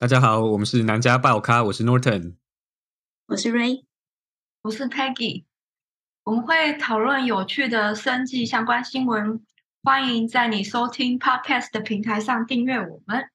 [0.00, 2.36] 大家好，我们是南加爆咖，我是 Norton，
[3.26, 3.84] 我是 Ray，
[4.62, 5.44] 我是 Peggy。
[6.24, 9.44] 我们会讨论有趣的生技相关新闻，
[9.82, 13.28] 欢迎在你收听 Podcast 的平台上订阅我们，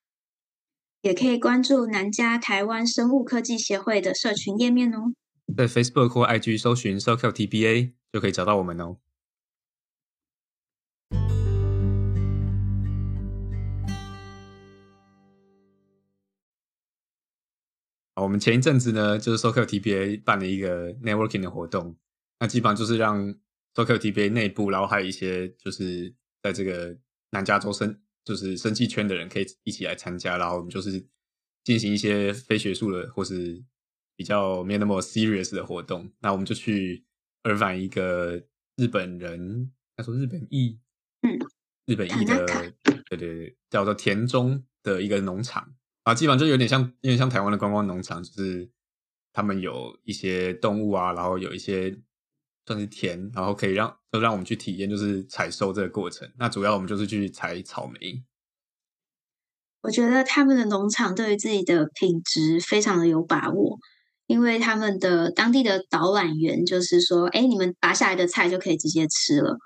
[1.02, 5.14] 也可以关注南加台湾生物科技协会的社群页面哦。
[5.56, 8.98] 在 Facebook 或 IG 搜寻 SoCal TBA 就可以找到我们哦。
[18.16, 21.96] 好，我们前一阵子呢，就是 SoCal TPA 办了一个 networking 的活动，
[22.40, 23.28] 那基本上就是让
[23.76, 26.98] SoCal TPA 内部，然后还有一些就是在这个
[27.32, 31.06] 南加州生就是生技圈的人可以一起来参加，然后我们就是
[31.64, 33.64] 进行一些非学术的或是。
[34.18, 37.04] 比较没有那么 serious 的活动，那我们就去
[37.44, 38.42] 尔反一个
[38.78, 40.80] 日本人，他说日本裔，
[41.20, 41.38] 嗯，
[41.86, 42.46] 日本裔的，
[42.82, 48.70] 对对对，叫做田中的一个农场啊，基本上就有点像，有点像台湾的观光农场，就是
[49.34, 51.98] 他们有一些动物啊，然后有一些
[52.66, 56.32] 算是田，然后可以让就让我们去体验，就是采收这个过程。
[56.38, 58.24] 那主要我们就是去采草莓。
[59.82, 63.78] 我觉得他们的农场对于自己的品质非常的有把握。
[64.28, 69.60] 因为他们的当地的导览员就是说，哎，你们拔下来的菜就可以直接吃了。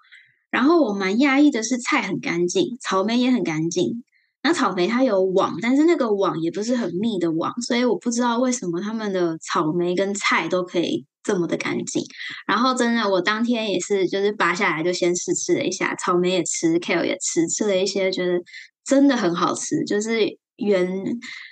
[0.49, 4.03] 然后我蛮讶异的是，菜很干净，草莓也很干净。
[4.43, 12.03] 那草莓它有网，但是那个网也不是很密的网，所以我不知道为什么他们的草莓跟菜都可以这么的干净。
[12.47, 18.39] 然后真的，我当天也是，就是拔下来就先试吃了一下，草莓也吃，kale 也吃，吃了一些，觉得
[18.85, 20.87] 真的很好吃，就是原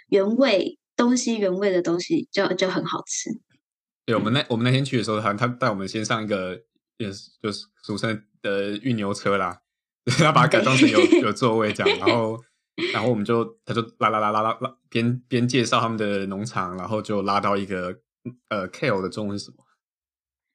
[0.09, 0.77] 原味。
[0.97, 3.29] 东西原味的东西就就很好吃。
[4.03, 6.59] 对，我们那我们那天去的时候，他他带我们先上一个，
[6.97, 9.59] 也是就是俗称的运牛车啦，
[10.17, 12.35] 他把它改装成有 有座位这样，然后
[12.93, 17.99] 然后我们就他就拉拉拉拉拉拉，边边介绍他们的农场，然后就拉到一个
[18.49, 19.63] 呃 kale 的中文是什么？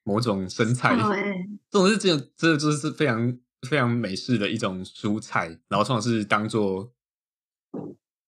[0.03, 1.13] 某种生菜，哦、
[1.71, 3.39] 这种是这种这就是非常
[3.69, 6.93] 非常美式的一种蔬菜，然后通常是当做。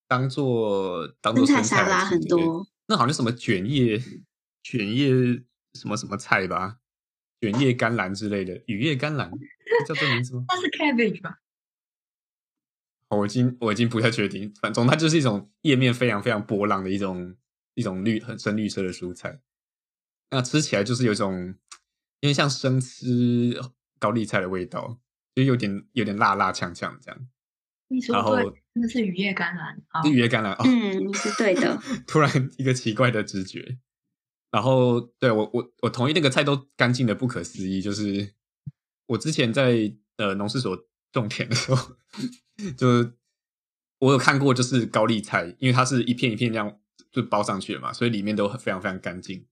[0.08, 4.00] 当做当做生菜沙拉很多，那好像什么卷叶
[4.62, 5.10] 卷叶
[5.74, 6.78] 什么什么菜吧，
[7.42, 9.32] 卷叶甘蓝之类的，羽叶甘蓝
[9.88, 10.46] 叫这名字吗？
[10.48, 11.40] 那是 cabbage 吧？
[13.10, 17.36] 我已经我已经不太确定，反正它就是一种叶面非常非常波浪的一种
[17.76, 19.40] 一种绿很深绿色的蔬菜，
[20.32, 21.56] 那吃起来就是有一种
[22.22, 23.62] 因为像生吃
[24.00, 25.00] 高丽菜的味道，
[25.36, 27.28] 就有点有点辣辣呛呛这样。
[27.88, 28.44] 你说对，
[28.74, 30.64] 真的是羽叶甘蓝，是羽叶甘蓝哦。
[30.66, 31.80] 嗯，是对的。
[32.08, 33.78] 突然一个奇怪的直觉，
[34.52, 37.82] 然后对我我我同意那个菜都干净的不可思议。
[37.84, 38.34] 就是
[39.06, 40.76] 我之前在呃农事所
[41.20, 41.96] 种田的时候，
[42.78, 43.14] 就是
[44.00, 46.80] 我有看过，就是高丽菜，因为它是一片一片这样
[47.12, 49.46] 就包上去了嘛，所以里面都非常非常干净。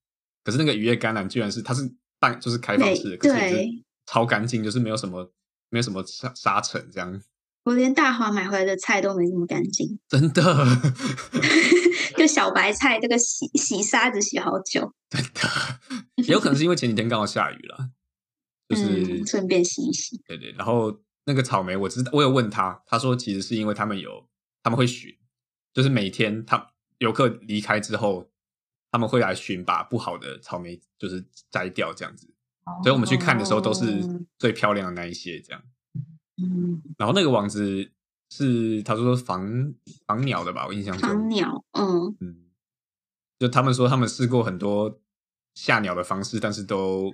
[0.44, 5.31] 可是那个羽叶橄榄居然是它是半就是开放式的，可是是超干净，就是没有什么
[5.69, 7.22] 没有什么沙沙尘这样。
[7.63, 10.44] 我连大华买回来的菜都没那么干净，真的。
[12.18, 15.40] 就小白菜，这个洗洗沙子洗好久，真的。
[16.18, 17.90] 也有可能是因为前几天刚好下雨了，
[18.69, 20.22] 就是、嗯、顺便洗一洗。
[20.28, 20.51] 对对。
[20.51, 24.28] 然后那个草莓，我知道，我有问他，他说其实是因为他们有
[24.61, 25.17] 他们会巡，
[25.73, 28.29] 就是每天他游客离开之后，
[28.91, 32.33] 他们会来巡，把不好的草莓就是摘掉这样子。
[32.81, 34.01] 所以我们去看的时候，都是
[34.38, 35.62] 最漂亮的那一些这样。
[36.41, 37.91] 嗯，然后那个网子
[38.29, 39.73] 是他说防
[40.07, 40.66] 防鸟的吧？
[40.67, 42.35] 我印象中防鸟，嗯嗯，
[43.38, 45.00] 就他们说他们试过很多
[45.56, 47.13] 吓鸟的方式，但是都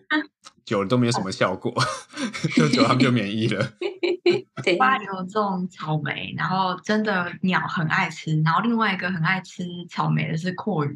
[0.63, 1.73] 久了都没有什么效果，
[2.55, 3.73] 就久了他们就免疫了。
[4.63, 10.95] 对，花牛种草莓，然后真的鸟很爱吃，然后另外一个很爱吃草莓的是蛞蝓。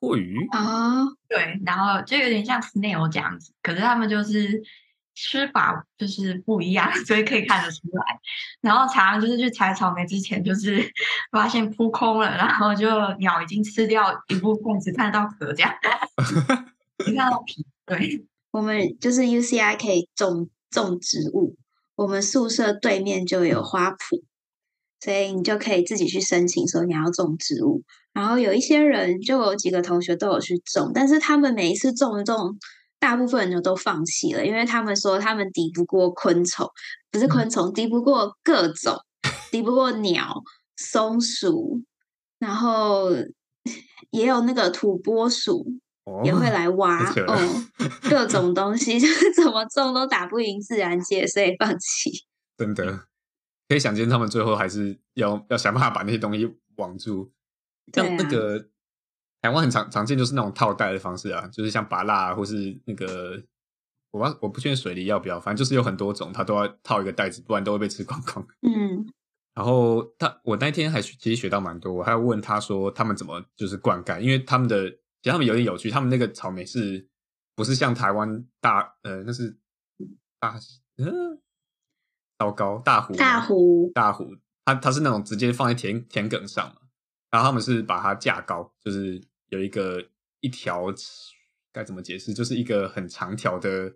[0.00, 4.62] 蛞蝓啊，对，然后就有点像 snail 这样子，可是他们就是。
[5.20, 8.20] 吃法就是不一样， 所以可以看得出来。
[8.60, 10.80] 然后常常就是去采草莓之前，就是
[11.32, 15.74] 发现扑空了，然后就鸟已经吃掉一部分，只看到壳这样，
[16.98, 17.66] 只看到皮。
[17.84, 21.56] 对，我们就是 UCI 可以种种植物，
[21.98, 24.22] 我们宿舍对面就有花圃，
[25.00, 27.82] 所以你就可以自己去申请说你要种植物。
[28.12, 32.56] 然后有一些人，就有几个同学都有去种，但是他们每一次种一种。
[33.00, 36.68] 大部分人就都放弃了，因为他们说他们敌不过昆虫，
[37.12, 38.96] 不是昆虫，敌不过各种，
[39.52, 40.42] 敌不过鸟、
[40.76, 41.80] 松鼠，
[42.40, 43.10] 然后
[44.10, 45.64] 也有那个土拨鼠
[46.24, 47.38] 也会来挖哦，哦，
[48.08, 52.10] 各种东西 就是怎么种都打不赢自然界，所以放弃。
[52.56, 53.06] 真的
[53.68, 57.32] 可以想见，他们最后还是要要想办法把那些东西网住。
[57.92, 58.58] 像那个
[59.40, 63.42] 台湾很常常见，就是那种套袋的方式啊，就是像芭乐或是那个，
[64.10, 68.46] 我不我不确定水梨要不要，反正就是有很多种，它都要套一个袋子，不然都会被吃光光。
[68.62, 69.06] 嗯，
[69.54, 74.92] 然后他我那天还其实学到蛮多，我还要问他说他们怎么就是灌溉，因为他们的
[75.22, 77.08] 其实他们有点有趣，他们那个草莓是
[77.54, 79.58] 不是像台湾大呃那是
[80.38, 80.58] 大
[80.96, 81.40] 嗯
[82.38, 86.82] 糟糕大湖大湖大湖，它它是那种直接放在田田埂上嘛。
[87.30, 90.02] 然后他们是把它架高，就是有一个
[90.40, 90.86] 一条
[91.72, 93.92] 该怎么解释，就是一个很长条的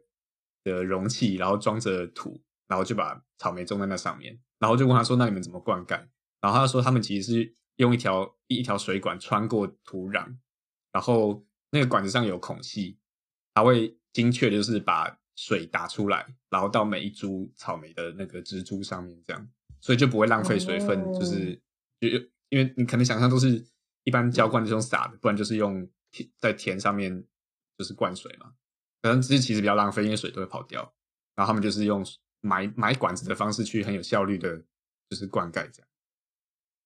[0.65, 4.39] 的容器，然后装着土，然后就把草莓种在那上面。
[4.59, 5.99] 然后就问他说：“那你们怎么灌溉？”
[6.43, 10.37] 然后他说：“他们其实是用一条一条水管穿过土壤，
[10.93, 12.99] 然后那个管子上有孔隙，
[13.55, 19.49] 它会精确的就是把水打出来，然后到每一株草莓的那个植株上面，这样，
[19.81, 21.61] 所以就不会浪费水分，哦、就是
[22.01, 22.09] 就。”
[22.53, 23.67] 因为你可能想象都是
[24.05, 25.89] 一般浇灌这种洒的，不然就是用
[26.37, 27.25] 在田上面
[27.79, 28.53] 就是灌水嘛。
[29.01, 30.83] 可能这其实比较浪费，因为水都会跑掉。
[31.35, 32.05] 然后他们就是用
[32.43, 34.63] 埋埋管子的方式去很有效率的，
[35.09, 35.89] 就是灌溉这样。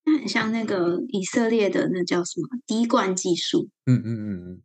[0.07, 3.69] 那很像那个以色列的那叫什么滴灌技术？
[3.85, 4.63] 嗯嗯嗯嗯，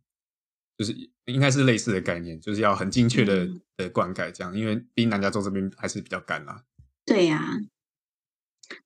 [0.78, 3.46] 就是应该是类似的概念，就是要很精确的
[3.76, 4.56] 的灌溉这样。
[4.56, 6.64] 因为毕竟南加州这边还是比较干啦。
[7.04, 7.58] 对呀、啊。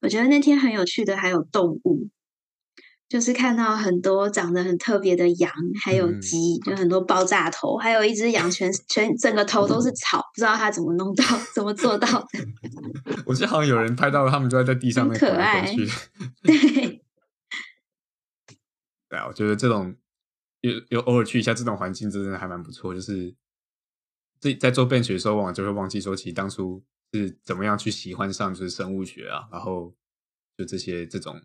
[0.00, 2.08] 我觉得那天很有趣的还有动物，
[3.08, 11.24] 就是看到很多长得很特别的羊，还有鸡，就很多爆炸头，还有一只羊全全整个头都是草，不知道它怎么弄到，
[11.54, 12.28] 怎么做到的。
[13.26, 15.74] 我记得好像有人拍到了他们就在在地上面很可爱。
[16.42, 16.56] 对，
[19.08, 19.94] 对啊，我觉得这种
[20.60, 22.92] 有有偶尔去一下这种环境，真的还蛮不错。
[22.92, 23.34] 就是
[24.40, 26.84] 自己在做 bench 的时候，往往就会忘记说起当初。
[27.14, 29.48] 是怎么样去喜欢上就是生物学啊？
[29.50, 29.94] 然后
[30.58, 31.40] 就这些这种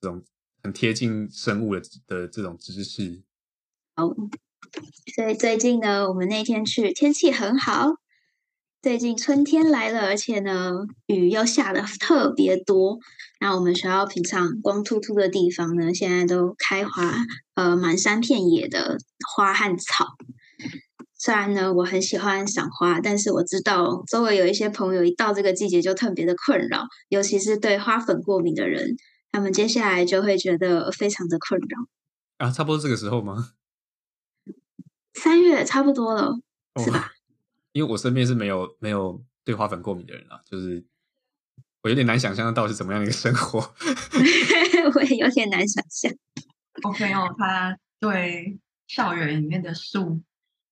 [0.00, 0.24] 这种
[0.66, 3.22] 很贴近生物的的这种知识。
[3.94, 4.08] 好，
[5.14, 7.92] 所以最近呢，我们那天去，天气很好。
[8.82, 10.72] 最近春天来了，而且呢，
[11.06, 12.98] 雨又下的特别多。
[13.40, 17.14] 那我们学校平常光秃秃的地方呢，现在都开花，
[17.54, 18.98] 呃，满山遍野的
[19.36, 20.16] 花和草。
[21.16, 28.96] 虽然呢，我很喜欢赏花，但是我知道周围有一些朋友一到这个季节就特别的困扰，尤其是对花粉过敏的人，
[29.36, 31.86] 他们接下来就会觉得非常的困扰。
[32.38, 33.52] 啊，差不多这个时候吗？
[35.12, 36.40] 三月差不多了，
[36.72, 37.12] 哦、是吧？
[37.72, 40.82] 因为我身边是没有没有对花粉过敏的人啊，就是
[41.82, 43.58] 我有点难想象到是怎么样的一个生活。
[44.94, 46.10] 我也有点难想象。
[46.82, 50.22] 我朋友他对校园里面的树。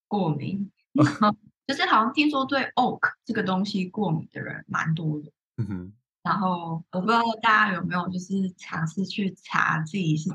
[0.07, 0.71] 过敏，
[1.67, 5.31] 就是好像听说对 oak 这个东西过敏的人蛮多的。
[5.57, 5.93] 嗯哼。
[6.25, 10.29] 然后我不知道大家有没有就是尝试去查自己是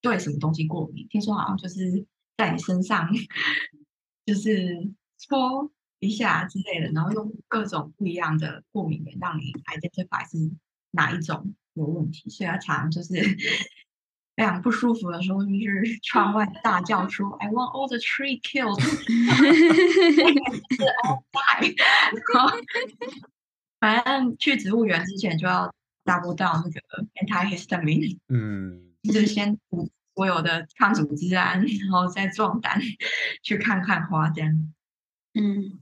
[0.00, 1.06] 对什么东西过敏。
[1.08, 2.06] 听说好像就是
[2.36, 3.08] 在你身上
[4.24, 10.50] 就是搓一下之类的，然后用各种不一样的过敏源让你 identify 是
[10.92, 12.30] 哪一种有问题。
[12.30, 13.14] 所以要查就是。
[14.36, 18.78] 非常不舒服的时候，就是窗外大叫说：“I want all the tree killed，
[20.76, 21.72] 是 all die。”
[23.86, 25.72] 反正去植物园之前就要
[26.04, 28.82] double down 那个 antihistamine，嗯，
[29.14, 32.80] 就是先补所有的抗组织胺，然后再壮胆
[33.44, 34.50] 去看看花，这样。
[35.34, 35.78] 嗯，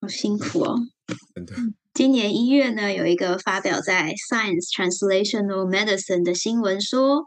[0.00, 0.78] 好辛苦哦。
[1.34, 1.54] 真的。
[1.92, 7.26] 今年一月呢，有一个发表在《Science Translational Medicine》的新闻说，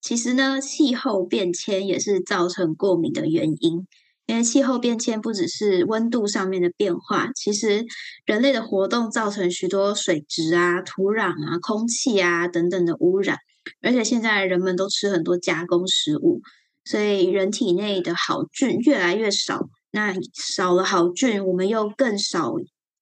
[0.00, 3.86] 其实呢，气候变迁也是造成过敏的原因。
[4.26, 7.84] 因为气候变迁不只是温度上面的变化，其实
[8.24, 13.38] 人类的活动造成许多水质啊、土壤啊、空气啊等等的污染。
[13.80, 16.40] 而且现在人们都吃很多加工食物，
[16.84, 19.68] 所以人体内的好菌越来越少。
[19.90, 22.54] 那少了好菌，我们又更少。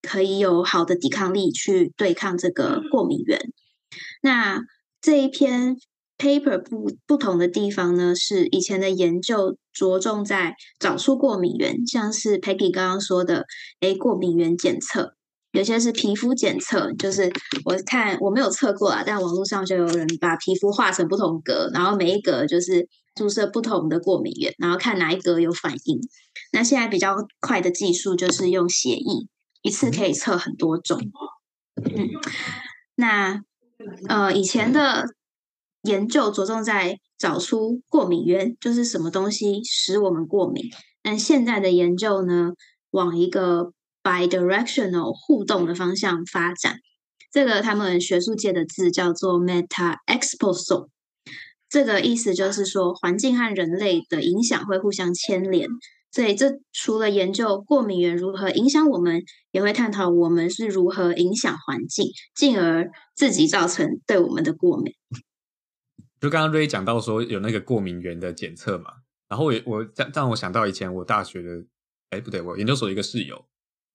[0.03, 3.39] 可以有好的抵抗力去对抗这个过敏源。
[4.23, 4.63] 那
[5.03, 5.77] 这一篇
[6.21, 13.47] paper 不不同的地方呢，是以前的研究着重在找出过敏源，像是 Peggy 刚刚说的，
[13.81, 15.15] 诶，过敏原检测，
[15.53, 17.33] 有些是皮肤检测，就是
[17.65, 25.99] 我看我没有测过啊，但网络上就有人把皮肤画成不同格，然后每一格就是注射不同的过敏原，然后看哪一格有反应。
[26.53, 29.27] 那现在比较快的技术就是用血液。
[29.63, 30.99] 一次可以测很多种，
[31.85, 32.09] 嗯，
[32.95, 33.43] 那
[34.09, 35.05] 呃以前的
[35.83, 40.65] 研究着重在找出过敏源，就是什么东西使我们过敏。
[41.03, 42.53] 但现在的研究呢，
[42.91, 43.73] 往一个
[44.03, 46.77] bidirectional 互动的方向发展。
[47.33, 50.89] 这个他们学术界的字叫做 meta-exposome。
[51.69, 55.69] 这个意思就是说，环境和人类的影响会互相牵连。
[56.13, 59.23] 所以，这除了研究过敏源如何影响我们，
[59.53, 64.93] 也会探讨我们是如何影响环境，进而自己造成对我们的过敏。
[66.21, 68.95] 就刚刚 Ray 讲到说有那个过敏原的检测嘛，
[69.29, 71.65] 然后我我让让我想到以前我大学的，
[72.11, 73.49] 哎不对，我研究所一个室友，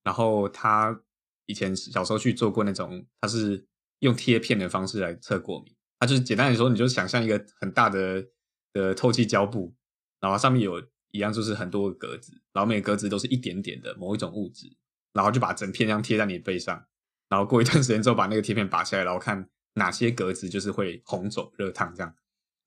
[0.04, 1.00] 然后他
[1.46, 3.66] 以前小时候去做过那种，他是
[4.00, 5.74] 用贴片的方式来测过敏。
[6.00, 8.26] 他就是简单来说，你就想象一个很大的
[8.74, 9.74] 的透气胶布，
[10.20, 10.84] 然后上面有。
[11.12, 14.68] 一样就是很多个格子，然后每个格子都是一点点的某一种物质，
[15.14, 16.86] 然后就把整片这样贴在你背上，
[17.30, 22.14] 然后过一段时间之后把那个贴片拔下来，然后看哪些格子就是会红肿、热烫这样。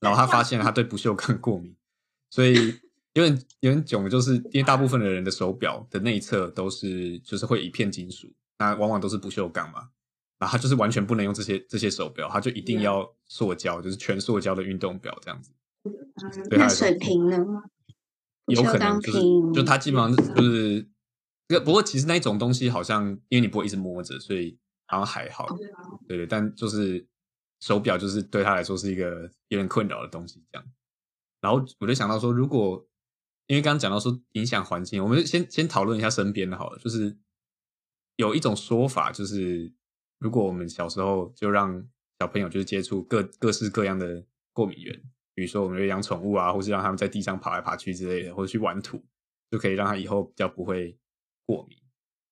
[0.00, 1.74] 然后他发现他对不锈钢过敏，
[2.30, 2.54] 所以
[3.14, 9.88] 有点有点囧，就是因为大部分的人的手表的内侧都是就是会一片金属，那往往都是不锈钢嘛，
[10.38, 15.50] 然后他就是完全不能用这些这些手表，他就一定要塑胶，就是全塑胶的运动表这样子。
[16.50, 17.44] 那水瓶呢？
[18.46, 19.18] 有可能就是，
[19.52, 20.88] 就它基本上就是，
[21.60, 24.56] 不过其实那一种东西好像，因为你不会一直摸着，所以
[24.88, 25.46] 好像还好，
[26.08, 26.26] 对对。
[26.26, 27.06] 但就是
[27.60, 30.68] 手表就是对他来说是一个有点困扰的东西，这样。
[31.40, 32.84] 然后我就想到说，如果
[33.46, 36.78] 因为刚刚讲到说影响环境，我们就先先讨论一下身边的好了。
[36.80, 37.16] 就是
[38.16, 39.72] 有一种说法，就是
[40.18, 45.00] 如果我们小时候就让小朋友就是接触各各式各样的过敏源。
[45.34, 49.00] 比如说，我们就养宠物啊，或是让他们在地上爬来爬去之类的，或者去玩土，
[49.52, 50.98] 就可以让他以后比较不会
[51.46, 51.78] 过敏。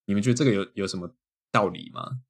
[0.07, 1.15] 你们觉得这个有有什么
[1.53, 2.21] 道理吗？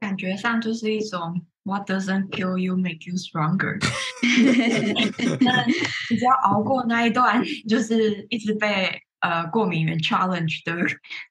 [0.00, 3.78] 感觉上就是一种 “What doesn't kill you make you stronger”。
[6.10, 10.76] 你只要熬过那一段，就是一直被呃过敏原 challenge 的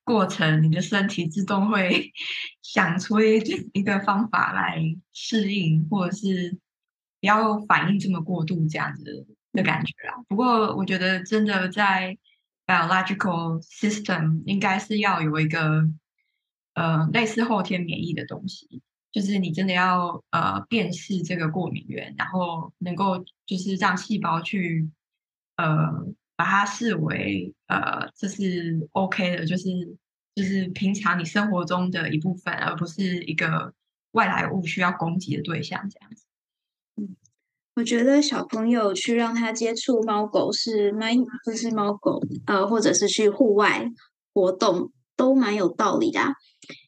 [0.04, 2.12] 过程，你的身体自动会
[2.62, 3.40] 想出一
[3.74, 4.82] 一个方法来
[5.14, 6.58] 适应，或者是。
[7.22, 10.14] 不要反应这么过度，这样子的感觉啦。
[10.28, 12.16] 不过我觉得真的在
[12.68, 15.90] biological system 应该是要有一个
[16.76, 24.90] 呃类似后天免疫的东西，就是你真的要呃辨识这个过敏源，然后能够就是让细胞去
[25.58, 25.66] 呃
[26.36, 29.70] 把它视为呃这是 OK 的，就是
[30.36, 33.74] 就是平常你生活中的一部分，而不是一个
[34.12, 36.26] 外来物需要攻击的对象，这样子。
[37.76, 41.14] 我觉得小朋友去让他接触猫狗是蛮，
[41.46, 43.86] 就是猫狗，呃，或者是去户外
[44.34, 46.34] 活动都蛮有道理的啊，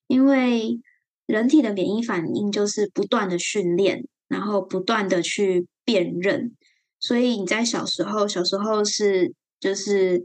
[0.07, 0.79] 因为
[1.25, 6.55] 人体的免疫反应就是不断的训练，然后不断的去辨认，
[6.99, 10.23] 所以你在小时候，小时候是就是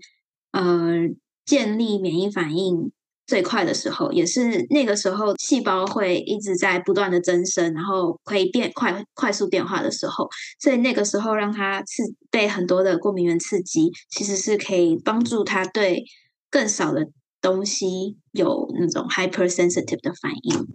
[0.53, 1.09] 呃
[1.45, 2.93] 建立免疫反应。
[3.25, 10.29] 最快的时候，也是那个时候，细胞会一直在不断的增生，然后可以变快快速变化的时候，
[10.59, 16.05] 所以那个时候让它刺被很多的过敏原刺激，其实是可以帮助它对
[16.51, 17.09] 更少的
[17.43, 20.69] 东西有那种 hypersensitive 的反应。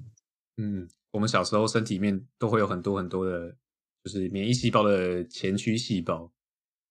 [0.57, 3.55] 嗯，我们小时候身体里面都会有很多很多的，
[4.03, 6.31] 就是免疫细胞的前驱细胞，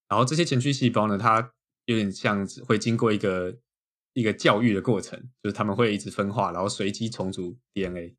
[0.08, 1.52] 然后这些前驱细胞呢，它
[1.84, 3.58] 有点像会经过一个。
[4.16, 8.16] 一个教育的过程，就是他们会一直分化，然后随机重组 DNA，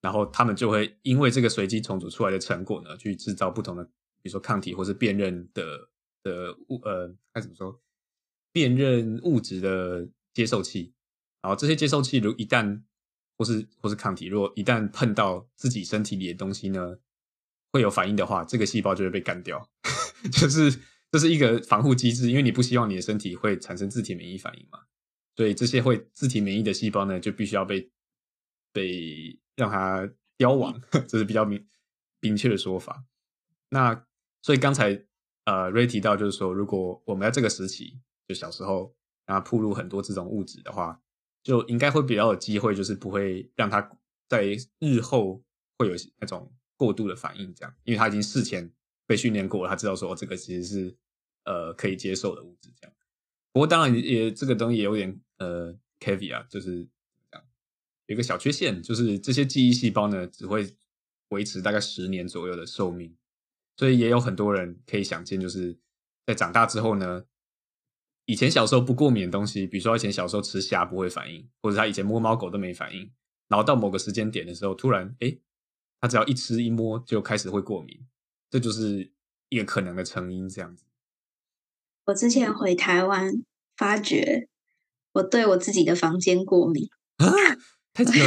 [0.00, 3.82] 然后他们就会因为这个随机重组出来的成果呢，去制造不同的，
[4.22, 5.64] 比如说抗体或是辨认的
[6.22, 7.82] 的物，呃，该怎么说？
[8.52, 10.94] 辨认物质的接受器，
[11.42, 12.82] 然后这些接受器如一旦
[13.36, 16.98] 或是或是抗体，如果一旦碰到自己身体里的东西呢，
[17.72, 19.68] 会有反应的话，这个细胞就会被干掉，
[20.32, 20.78] 就是
[21.10, 24.80] 这是一个防护机制，因为你不希望你的身体会产生自体免疫反应嘛。
[25.36, 27.90] 所以这些会自体免疫的细胞呢，就必须要被
[28.72, 30.06] 被让它
[30.36, 30.78] 凋亡，
[31.08, 31.66] 这是比较明
[32.20, 33.04] 明确的说法。
[33.70, 34.04] 那
[34.42, 34.90] 所以刚才
[35.44, 38.94] 呃 Ray 提到，就是说，如果我们在这个时期，就小时候
[39.24, 41.00] 让它暴露很多这种物质的话，
[41.42, 43.90] 就应该会比较有机会，就是不会让他
[44.28, 45.42] 在日后
[45.78, 48.70] 会有那种过度的反应，这样，因为他已经事前
[49.06, 50.96] 被训练过了，他知道说这个其实是
[51.44, 52.96] 呃可以接受的物质，这样。
[53.52, 55.20] 不过当然也这个东西也有点。
[55.40, 56.86] 呃，caveat 就是
[57.30, 57.42] 这样，
[58.04, 60.76] 有一个小缺陷，就是这些记忆细胞呢，只会
[61.30, 63.16] 维持大概十年左右的寿命，
[63.78, 65.78] 所以也有很多人可以想见，就是
[66.26, 67.24] 在长大之后呢，
[68.30, 73.10] 以前小时候不过敏的东西，比如说以前小时候吃虾不会反应，或者他以前摸猫狗都没反应，
[73.48, 75.36] 然后到某个时间点的时候，突然哎，
[76.00, 77.98] 他只要一吃一摸就开始会过敏，
[78.48, 79.10] 这就是
[79.48, 80.84] 一个可能的成因，这样子。
[82.04, 83.32] 我之前回台湾
[83.76, 84.48] 发觉。
[85.12, 87.26] 我对我自己的房间过敏啊，
[87.92, 88.24] 太扯了！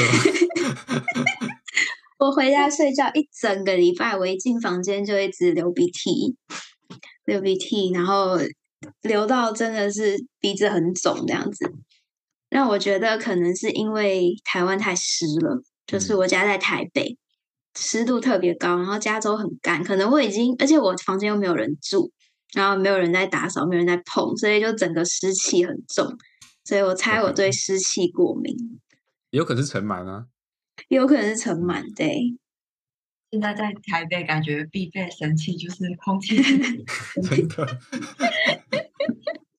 [2.20, 6.36] 我回家睡觉一整个礼拜，我一进房间就一直流鼻涕，
[7.24, 8.38] 流鼻涕，然后
[9.02, 11.72] 流到真的是鼻子很肿这样子。
[12.50, 17.18] 让我觉得可能是因为台湾太湿了，就是我家在台北，
[17.76, 22.12] 湿度特别高，然后加州很干，可能我已经，而且我房间又没有人住，
[22.54, 26.06] 然后没有人在打扫，没有人在碰，所以就整个湿气很重，
[26.64, 28.56] 所以我猜我对湿气过敏。
[29.32, 30.28] 有可能是尘螨啊，
[30.90, 31.84] 有可能是尘螨。
[31.96, 32.36] 对，
[33.32, 36.38] 现在在台北感觉必备神器就是空气，
[37.24, 37.80] 真的，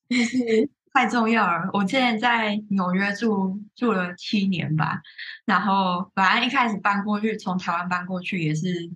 [0.09, 0.69] 就是。
[0.95, 1.69] 太重要了！
[1.73, 5.01] 我之前在纽约住住了七年吧，
[5.43, 8.89] 然后本来一开始搬过去，从台湾搬过去也是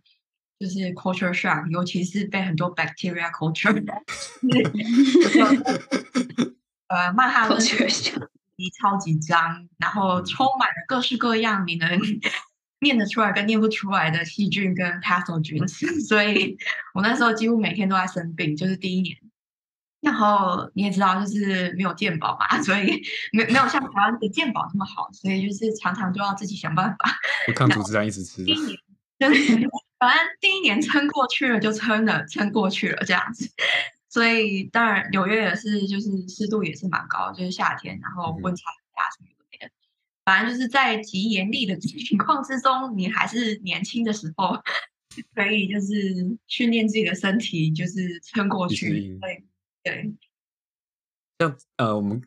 [0.57, 3.75] 就是 culture shock，尤其是被很多 bacteria culture，
[6.87, 7.59] 呃，曼哈顿
[8.79, 11.99] 超级脏，然后充满了各式各样你能
[12.79, 16.57] 念得出来跟念不出来的细菌跟 pathogens，所以
[16.93, 19.17] 我那时候几乎每天都在生病，就是第一年。
[20.01, 23.01] 然后你也知道，就是没有鉴宝嘛， 所以
[23.33, 26.97] 没没有像台湾的鉴宝这么好，所以就是常常都要自己想办法。
[27.47, 28.43] 我抗组织胺一直吃。
[28.45, 28.79] 第一年，
[29.99, 33.49] 反正第一年撑过去了就撑了，撑过去了这样子。
[34.07, 39.69] 所以当然纽约也是，就是湿度也是蛮高，就是夏天，然后温差很大什么的。
[40.23, 44.57] 反正就是在极严厉的情况之中，你还是年轻的时候，
[45.35, 49.17] 可以就是训练自己的身体，就是撑过去。
[49.19, 49.43] 对。
[49.89, 50.13] 对，
[51.39, 52.21] 像呃，我们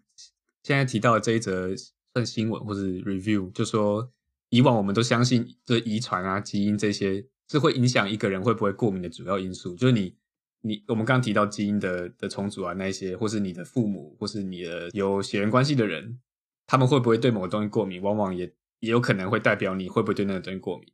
[0.62, 1.74] 现在提到的这一则
[2.14, 4.12] 算新闻或是 review，就说
[4.50, 9.74] 以往我们都相信这遗传啊、基因这些是会影响一个人会不会过敏的主要因素。
[9.76, 10.16] 就是你
[10.60, 16.20] 你我们刚刚提到基因的的重组啊，那一些或是你的父母或是你的有血缘关系的人，
[16.66, 18.46] 他们会不会对某个东西过敏，往往也
[18.80, 20.86] 也有可能会代表你会不会对那个东西过敏。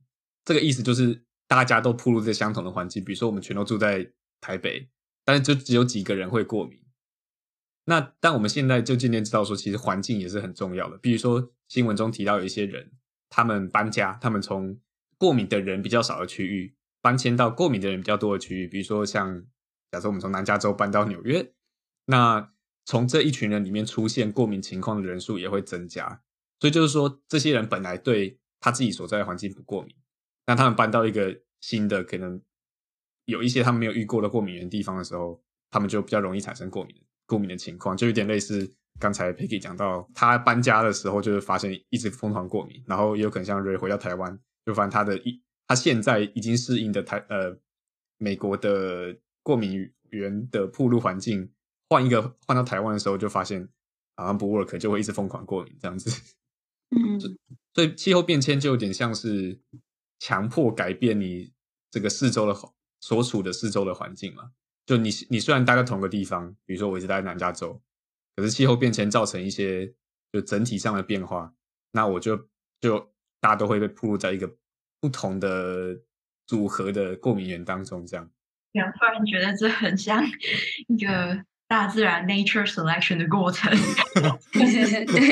[0.45, 4.11] 这个意思就是大家都暴露在相同的环境，比如说我们全都住在
[4.41, 4.89] 台北。
[5.29, 6.81] 但是就只有几个人会过敏，
[7.85, 10.97] 那但我们现在就渐渐知道说，其实环境也是很重要的。
[10.97, 12.93] 比如说新闻中提到有一些人，
[13.29, 14.81] 他们搬家，他们从
[15.19, 18.67] 过敏的人比较少的区域搬迁到过敏的人比较多的区域。
[18.67, 19.45] 比如说像
[19.91, 21.53] 假设我们从南加州搬到纽约，
[22.07, 22.51] 那
[22.87, 26.23] 从这一群人里面出现过敏情况的人数也会增加。
[26.59, 29.95] 所以就是说，这些人本来对他自己所在的环境不过敏，
[30.47, 32.41] 那他们搬到一个新的可能。
[33.29, 35.39] 有一些他们没有遇过的过敏原地方的时候，
[35.71, 47.55] 他们就比较容易产生过敏过敏的情况，就有点类似刚才 Peggy 讲到，他搬家的时候就是发现一直疯狂过敏，然后也有可能像 Ray 回到台湾，就发现他的一他现在已经适应的台呃
[48.17, 51.53] 美国的过敏源的铺路环境，
[51.91, 53.69] 换一个换到台湾的时候就发现
[54.17, 56.11] 好像不 work，就会一直疯狂过敏这样子。
[56.97, 57.21] 嗯，
[57.75, 59.61] 所以气候变迁就有点像是
[60.19, 61.53] 强迫改变你
[61.91, 62.59] 这个四周的。
[63.01, 64.51] 所处的四周的环境嘛，
[64.85, 67.81] 就你你虽然待在同个地方，比如说我一直待在南加州，
[68.35, 69.93] 可是气候变迁造成一些
[70.33, 71.53] 就整体上的变化，
[71.93, 72.49] 那我就
[72.81, 72.99] 就
[73.41, 74.51] 大家都会被暴露在一个
[75.01, 76.01] 不同的
[76.47, 78.31] 组合的过敏源当中，这样。
[78.73, 80.25] 突然觉得这很像
[80.89, 83.71] 一个大自然 nature selection 的过程，
[84.53, 85.29] 对，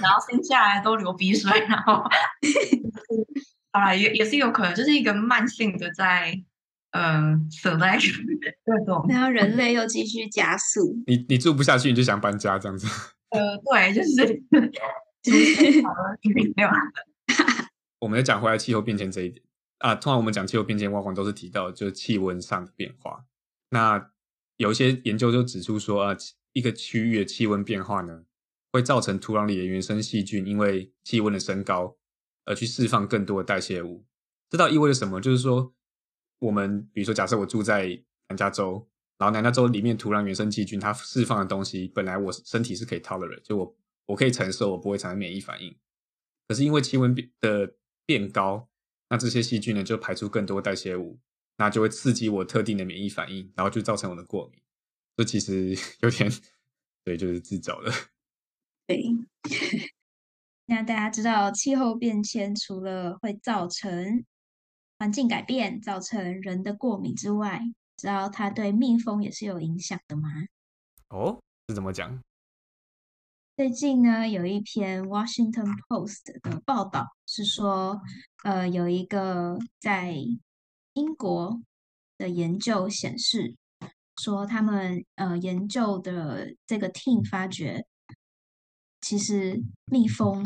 [0.00, 2.04] 然后生下来都流鼻水，然后
[3.72, 6.44] 好 了，也也是有可能，就是一个慢性的在。
[6.90, 7.20] 呃
[7.50, 8.16] ，select
[8.64, 11.02] 各种，然后人类又继续加速。
[11.06, 12.86] 你你住不下去，你就想搬家这样子？
[13.30, 14.16] 呃，对，就是
[15.22, 16.68] 就是好了，没有。
[17.98, 19.44] 我们再讲回来气候变迁这一点
[19.78, 23.24] 啊，通常我们讲气候变迁，往往都是提到就是气温上的变化。
[23.70, 24.10] 那
[24.56, 26.16] 有一些研究就指出说啊，
[26.54, 28.22] 一个区域的气温变化呢，
[28.72, 31.98] 会造成土壤里的原生细菌因为气温的升高
[32.46, 34.06] 而去释放更多的代谢物。
[34.48, 35.20] 这倒意味着什么？
[35.20, 35.74] 就是说。
[36.38, 37.88] 我们比如说，假设我住在
[38.28, 38.86] 南加州，
[39.18, 45.76] 然后南加州里面土壤原生细菌它释放的东西，本来我身体是可以 tolerate，就我我可以承受，我不会产生免疫反应。
[46.46, 47.74] 可是因为气温变的
[48.06, 48.68] 变高，
[49.08, 51.18] 那这些细菌呢就排出更多代谢物，
[51.56, 54.60] 那就会刺激我特定的免疫反应，然后就造成我的过敏。
[55.16, 56.30] 这其实 有点，
[57.04, 57.92] 对，就是自找的。
[58.86, 59.04] 对。
[60.70, 64.22] 那大家知道气候变迁除了会造成
[64.98, 67.60] 环境改变造成人的过敏之外，
[67.96, 70.28] 知道它对蜜蜂也是有影响的吗？
[71.10, 72.20] 哦，是怎么讲？
[73.56, 78.00] 最近呢，有一篇 Washington Post 的报道是说，
[78.42, 80.16] 呃，有一个在
[80.94, 81.60] 英国
[82.16, 83.54] 的研究显示，
[84.16, 87.86] 说他们呃研究的这个 team 发觉，
[89.00, 90.44] 其实蜜蜂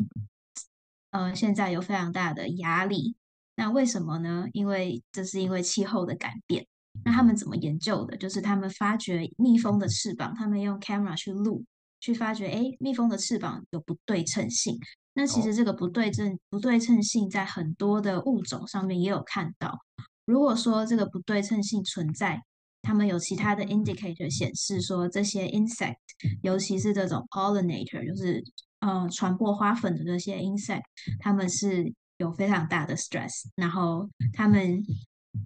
[1.10, 3.16] 呃现在有非常大的压力。
[3.56, 4.46] 那为什么呢？
[4.52, 6.66] 因为这是因为气候的改变。
[7.04, 8.16] 那他们怎么研究的？
[8.16, 11.64] 就是他们发觉蜜蜂的翅膀，他们用 camera 去录，
[12.00, 14.78] 去发觉，哎，蜜蜂的翅膀有不对称性。
[15.14, 19.78] 那其实这个不对称不对称性在很多的物种上面也有看到。
[20.24, 22.42] 如果说这个不对称性存在，
[22.82, 25.96] 他们有其他的 indicator 显示说，这些 insect，
[26.42, 28.44] 尤其是这种 pollinator，就是
[28.80, 30.82] 呃传播花粉的这些 insect，
[31.20, 34.82] 他们是有非常大的 stress，然后他们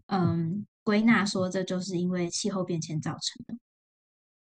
[0.07, 3.55] 嗯归纳说，这就是因为气候变迁造成的。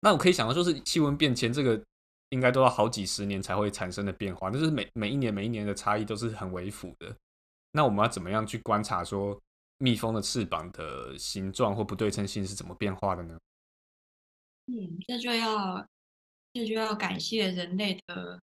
[0.00, 1.84] 那我可以想到，就是气温变迁这个。
[2.30, 7.16] 应该都要好几十年才会产生的变化，那就是每每一年每一年的差异都是很微幅的。
[7.72, 9.40] 那我们要怎么样去观察说
[9.78, 13.38] 蜜蜂的翅膀的形状或不对称性是怎么变化的呢？
[14.66, 15.88] 嗯，这就要
[16.52, 18.38] 这就要感谢人类的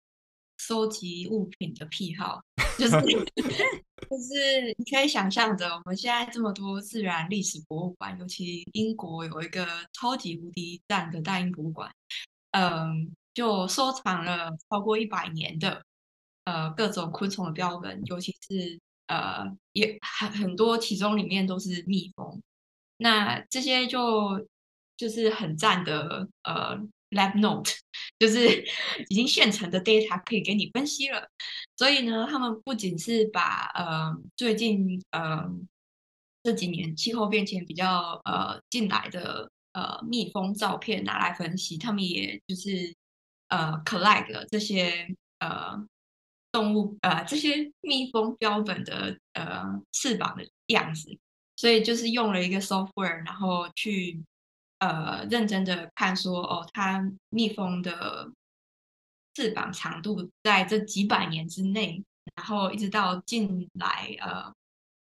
[0.58, 2.42] 收集物品的癖好，
[2.78, 2.92] 就是
[4.10, 11.90] 就是你可以想象着我们现在这么多自然历史博物馆，尤其英国有一个超级无敌赞的大英博物馆，
[12.52, 13.12] 嗯。
[13.34, 15.84] 就收藏了超过一百年的
[16.44, 22.40] 呃各种昆虫的标本，尤其是呃也很很多，其中里面都是蜜蜂。
[22.96, 24.46] 那这些就
[24.96, 26.78] 就是很赞的呃
[27.14, 27.72] lab note，
[28.18, 28.64] 就是
[29.08, 31.28] 已经现成的 data 可以给你分析了。
[31.76, 35.50] 所以呢，他们不仅是把呃最近呃
[36.42, 42.94] 这几年气候变迁比较呃进来的呃蜜蜂照片拿来分析，他们也就是。
[43.48, 45.06] 呃，collect 这些
[45.38, 45.76] 呃
[46.50, 51.16] 动物呃这些蜜蜂标本的呃翅膀的样子，
[51.54, 54.24] 所以就是用了一个 software，然后去
[54.88, 58.30] 呃认真的看说哦，它蜜蜂的
[59.34, 64.52] 翅膀长度在这几百年之内，然后一直到近来呃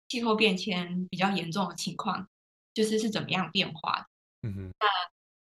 [0.09, 2.29] 气候变迁比较严重的情况，
[2.75, 4.07] 就是是怎么样变化的。
[4.49, 4.87] 嗯哼，那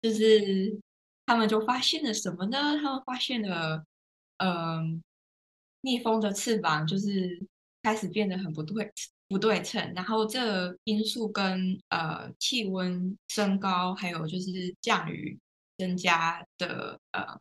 [0.08, 0.80] 就是。
[1.28, 2.78] 他们就发现了什么呢？
[2.80, 3.84] 他们发现了，
[4.36, 5.02] 嗯、呃，
[5.80, 7.44] 蜜蜂的翅膀就是
[7.82, 8.92] 开始变得很不对
[9.28, 15.38] 不对称，然后这因素跟呃气温升高，还有就是降雨
[15.78, 17.38] 增加的呃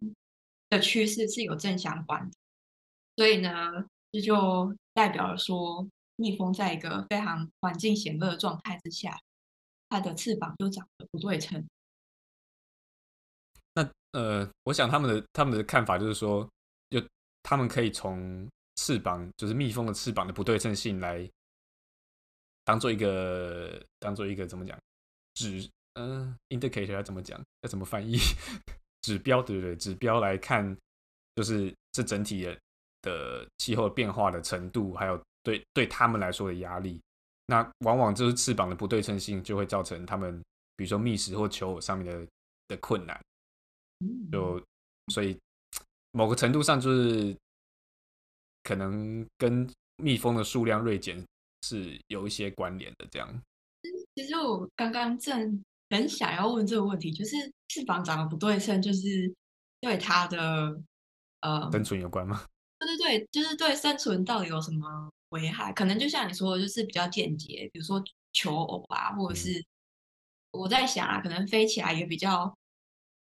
[0.70, 2.36] 的趋势是有正相关的。
[3.16, 3.72] 所以呢，
[4.12, 9.18] 这就代表了说，蜜蜂在一个非常环境险恶的状态之下，
[9.88, 11.66] 它的翅膀就长得不对称。
[13.74, 16.50] 那呃，我想他们的他们的看法就是说，
[16.90, 17.00] 就
[17.44, 21.30] 他们可以从翅膀，就是蜜蜂的翅膀的不对称性来
[22.66, 24.78] 当做一个当做一个怎么讲
[25.36, 28.18] 指嗯、呃、indicator 要怎么讲要怎么翻译
[29.02, 29.76] 指标对不对？
[29.78, 30.76] 指标来看，
[31.36, 32.60] 就是这整体的
[33.04, 37.00] 的气候变化的程度，还有对对他们来说的压力。
[37.46, 40.44] 那往往就是翅膀的不对称性就会造成他们，
[40.76, 42.28] 比如说觅食或求偶上面的
[42.68, 43.20] 的困难。
[44.32, 44.60] 就
[45.14, 45.38] 所以
[46.12, 47.38] 某个程度上，就是
[48.64, 51.24] 可能跟蜜蜂的数量锐减
[51.66, 53.08] 是有一些关联的。
[53.10, 53.42] 这样，
[54.16, 57.36] 其实我刚刚正很想要问这个问题，就是
[57.70, 59.34] 翅膀长得不对称，就是
[59.82, 60.80] 对它的
[61.42, 62.46] 呃生存有关吗？
[62.80, 65.74] 对对对，就是对生存到底有什么危害？
[65.74, 69.64] 可能就像你说的，就是比较间接，比如说求偶啊，或者是
[70.52, 72.56] 我在想啊，可能飞起来也比较。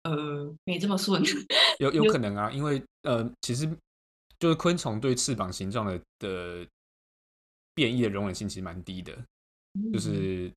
[0.04, 1.24] 呃，没这么顺，
[1.80, 3.66] 有有可能啊，因为呃，其实
[4.38, 6.68] 就是昆虫对翅膀形状的的
[7.74, 9.18] 变异的容忍性其实蛮低的，
[9.92, 10.52] 就是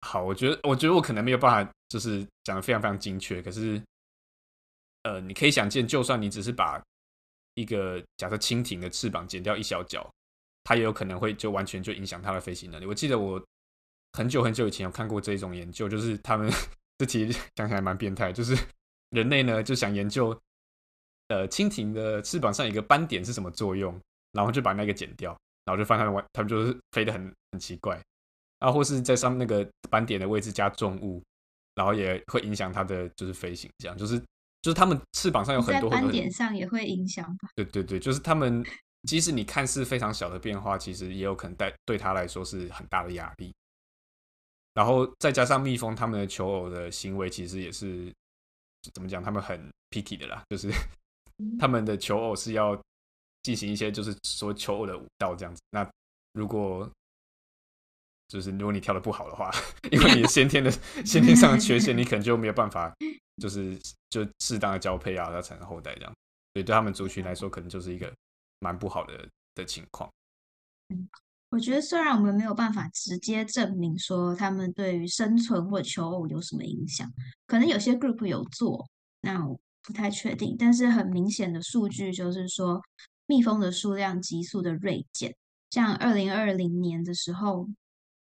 [0.00, 3.82] 好，我觉得我觉得我可能没有办法，就是讲的非常非常精确，可是
[5.02, 6.82] 呃，你可以想见，就算你只是把
[7.54, 10.08] 一个假设蜻蜓的翅膀剪掉一小角，
[10.64, 12.86] 它也有可能会就完全就影响它的飞行能力。
[12.86, 13.42] 我记得我
[14.12, 16.50] 很久很久以前有看过这一种研究，就是他们。
[17.00, 18.54] 这题讲起来蛮变态，就是
[19.08, 20.38] 人类呢就想研究，
[21.28, 23.98] 呃，蜻蜓的翅膀上有一个斑点是什么作用，
[24.32, 25.34] 然后就把那个剪掉，
[25.70, 27.94] 然后就发现他们玩，他们就是飞得很很奇怪，
[28.58, 31.22] 然后或是在上面那个斑点的位置加重物，
[31.76, 34.18] 然后也会影响它的就是飞行，这样就是
[34.62, 37.48] 就是他们翅膀上有很多很多斑点上也会影响吧？
[37.54, 38.64] 对对对，就是他们
[39.08, 43.52] 即使你看似非常小的变化，其实也有可能带对他来说是很大的压力。
[44.74, 48.12] 然后再加上蜜蜂，他们的求偶的行为其实也是
[48.94, 49.22] 怎么讲？
[49.22, 50.70] 他们很 picky 的啦，就是
[51.58, 52.80] 他们的求偶是要
[53.42, 55.60] 进行一些就是说求偶的舞蹈这样子。
[55.70, 55.88] 那
[56.32, 56.88] 如果
[58.28, 59.50] 就是如果你跳得不好的话，
[59.90, 60.70] 因为你先天的
[61.04, 62.94] 先天上的缺陷，你可能就没有办法
[63.42, 63.76] 就是
[64.10, 66.12] 就适当的交配啊，要产生后代这样。
[66.54, 68.12] 所以对他们族群来说，可能就是一个
[68.60, 70.10] 蛮不好的的情况。
[71.50, 77.12] 我觉得虽然我们没有办法直接证明说他们对于生存或求偶有什么影响，
[77.48, 78.88] 可能有些 group 有做，
[79.22, 80.54] 那我不太确定。
[80.56, 82.80] 但是很明显的数据就是说，
[83.30, 85.36] 蜜蜂的数量急速的锐减。
[85.70, 87.68] 像二零二零年的时候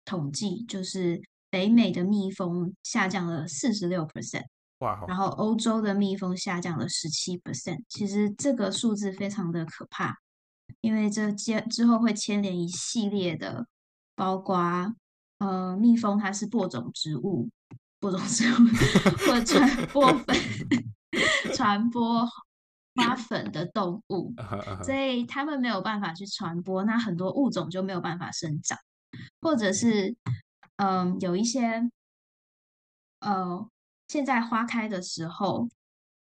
[0.03, 4.43] 统计，就是北美的蜜蜂下降了四十六 percent，
[4.79, 7.81] 哇，然后欧洲的蜜蜂下降了十七 percent。
[7.87, 10.17] 其实这个数字非常的可怕。
[10.81, 13.65] 因为这接之后会牵连一系列的，
[14.13, 14.93] 包括
[15.37, 17.49] 呃，蜜蜂它是播种植物，
[18.01, 18.57] 播种植物
[19.25, 20.35] 或传播粉、
[21.55, 22.27] 传播
[22.97, 24.33] 花粉的动物，
[24.83, 28.77] 所以它们没有办法去传播，那很多物种就没有办法生长，
[29.39, 30.15] 或者是
[30.75, 31.89] 嗯、呃，有一些
[33.19, 33.69] 呃，
[34.07, 35.67] 现在花开的时候。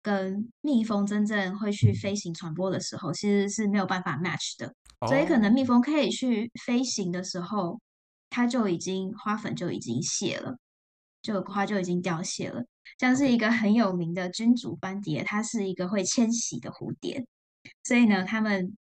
[0.05, 4.75] 跟蜜蜂真正会去飞行传播的时候，其实是没有办法 match 的。
[4.99, 5.09] Oh.
[5.09, 7.79] 所以可能蜜蜂可以去飞行的时候，
[8.29, 10.57] 它就已经花粉就已经谢了，
[11.23, 12.63] 就花就已经凋谢了。
[12.99, 17.25] 像是一个很有名的君主斑蝶，它是一个会迁徙的蝴蝶，
[17.83, 18.77] 所以呢，他们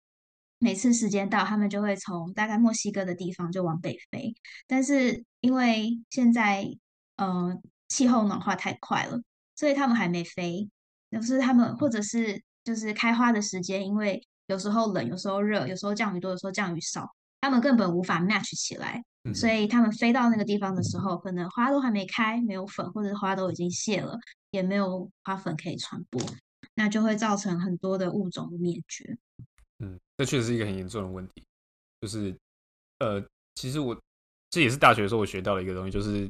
[0.58, 4.34] 每次时间到，他们就会从大概墨西哥的地方就往北飞。
[4.66, 6.68] 但是因为现在
[7.16, 9.20] 呃气候暖化太快了，
[9.54, 10.68] 所以他们还没飞。
[11.10, 17.04] 就是他们，或者是就是开花的时间，因为有时候冷，有时候热，有时候降雨多，有时候降雨少，
[17.40, 19.02] 他们根本无法 match 起来。
[19.24, 24.18] 嗯、所以他们飞到那个地方的时候，可能花都还没开，没有粉，或者花都已经谢了，
[24.50, 26.20] 也没有花粉可以传播，
[26.74, 29.18] 那就会造成很多的物种灭绝。
[29.80, 31.44] 嗯，这确实是一个很严重的问题。
[32.00, 32.34] 就是
[33.00, 33.22] 呃，
[33.56, 33.94] 其实我
[34.48, 36.26] 这也是大学的时候我学到的一个东西，就是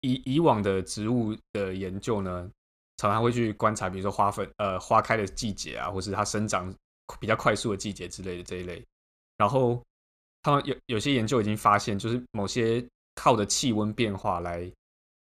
[0.00, 2.50] 以以往的植物的研究呢。
[2.98, 6.72] 常常会去观察，比如说花粉，呃，花开的季节啊，或是它生长
[7.18, 8.84] 比较快速的季节之类的这一类。
[9.36, 9.82] 然后
[10.42, 14.70] 他们有有些研究已经发现，就是某些靠着气温变化来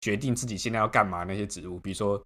[0.00, 2.22] 决定自己现在要干嘛那些植物，比如说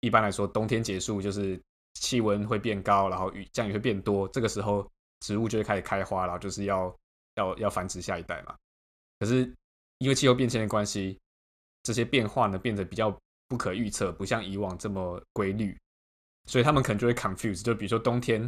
[0.00, 1.60] 一般来说冬天结束就是
[1.94, 4.90] 气温会变高，然后雨降雨会变多，这个时候
[5.20, 6.94] 植物就会开始开花，然后就是要
[7.36, 8.54] 要要繁殖下一代嘛。
[9.18, 9.52] 可是
[9.98, 11.18] 因为气候变迁的关系，
[11.82, 13.16] 这些变化呢变得比较。
[13.50, 15.76] 不可预测，不像以往这么规律，
[16.46, 17.64] 所以他们可能就会 confuse。
[17.64, 18.40] 就比如说冬天，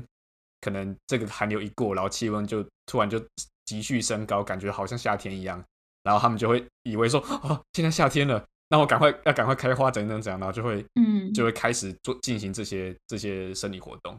[0.62, 3.22] 可能这个寒流一过，然后气温就突然就
[3.66, 5.62] 急剧升高，感觉好像夏天一样，
[6.02, 14.18] 然后他们就会以为说，哦，现在夏天了，那我赶快要赶快开花，怎样怎样，然后就会，嗯，就会开始做进行这些这些生理活动，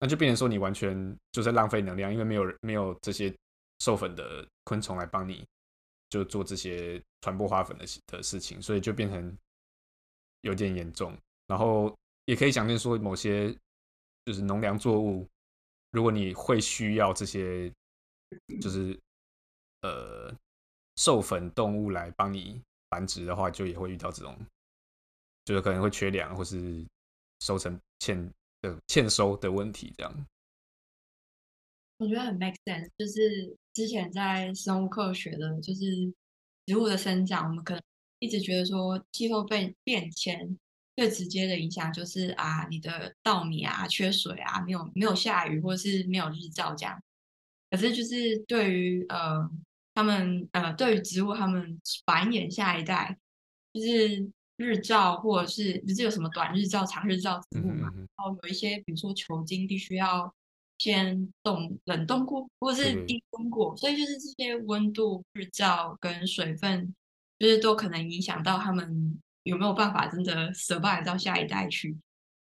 [0.00, 3.34] 那就变成说你完全就是浪费能量，因为没有没有这些
[3.78, 5.42] 授粉的昆虫来帮你
[6.10, 9.34] 就做这些传播花粉的的事情，所以就变成。
[10.44, 13.50] 有点严重，然后也可以想见说，某些
[14.26, 15.26] 就是农粮作物，
[15.94, 17.72] 如果你会需要这些，
[18.60, 18.98] 就是
[19.82, 20.34] 呃
[20.96, 24.36] 授粉动物来帮你繁殖的话，就也会遇到这种，
[25.44, 26.84] 就是可能会缺粮或是
[27.38, 28.28] 收成欠
[28.60, 29.94] 的欠收的问题。
[29.96, 30.26] 这样，
[31.98, 36.12] 我觉得很 make sense，就是之前在生物课学的，就是
[36.66, 37.82] 植物的生长，我们可能。
[38.20, 40.58] 一直觉得说气候变变迁
[40.96, 47.00] 最直接的影响就是啊，你的稻米啊缺水啊，没有没有下雨，或者是没有日照这样。
[47.70, 49.48] 可是就是对于呃
[49.94, 53.18] 他们呃对于植物他们繁衍下一代，
[53.72, 57.92] 就是日照或者是不是有什么短日照、长日照植物嘛？
[57.94, 60.32] 然后有一些比如说球茎必须要
[60.78, 66.94] 先冻冷冻过，或者是低温过，所以就是这些温度、日照跟水分。
[67.36, 71.96] 就是都可能影响到他们有没有办法真的 survive 到下一代去，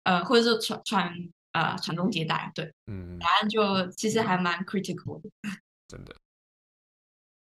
[0.04, 1.12] 呃，或者说传传
[1.52, 5.30] 呃传宗接代，对，嗯，答案就其实还蛮 critical 的，
[5.86, 6.16] 真的。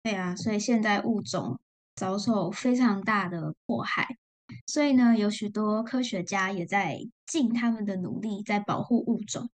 [0.04, 1.60] 对啊，所以现在物种
[1.95, 4.17] 遭受非常大的迫害，
[4.65, 9.49] 所以呢，有许多科学家也在尽他们的努力在保护物种。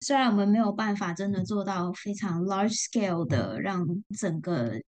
[0.00, 3.86] 虽然我们没有办法真的做到非常 large scale 的让
[4.18, 4.80] 整个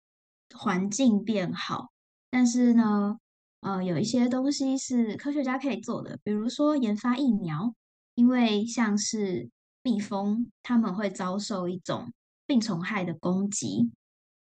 [0.55, 1.91] 环境变好。
[2.29, 3.17] 但是呢，
[3.62, 7.74] 呃，有一些东西是科学家可以做的，比如说研发疫苗，
[8.15, 9.50] 因为像是
[9.84, 12.12] 蜜蜂，他们会遭受一种
[12.47, 13.91] 病虫害的攻击，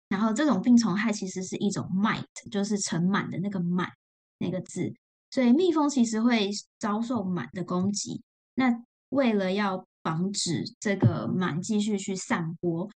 [0.07, 3.89] 然后这种病虫害其实是一种 mite，就是盛满的那个满
[4.37, 4.93] 那个字，
[5.29, 8.21] 所以蜜蜂其实会遭受螨的攻击。
[8.55, 12.89] 那为了要防止这个螨继续去散播，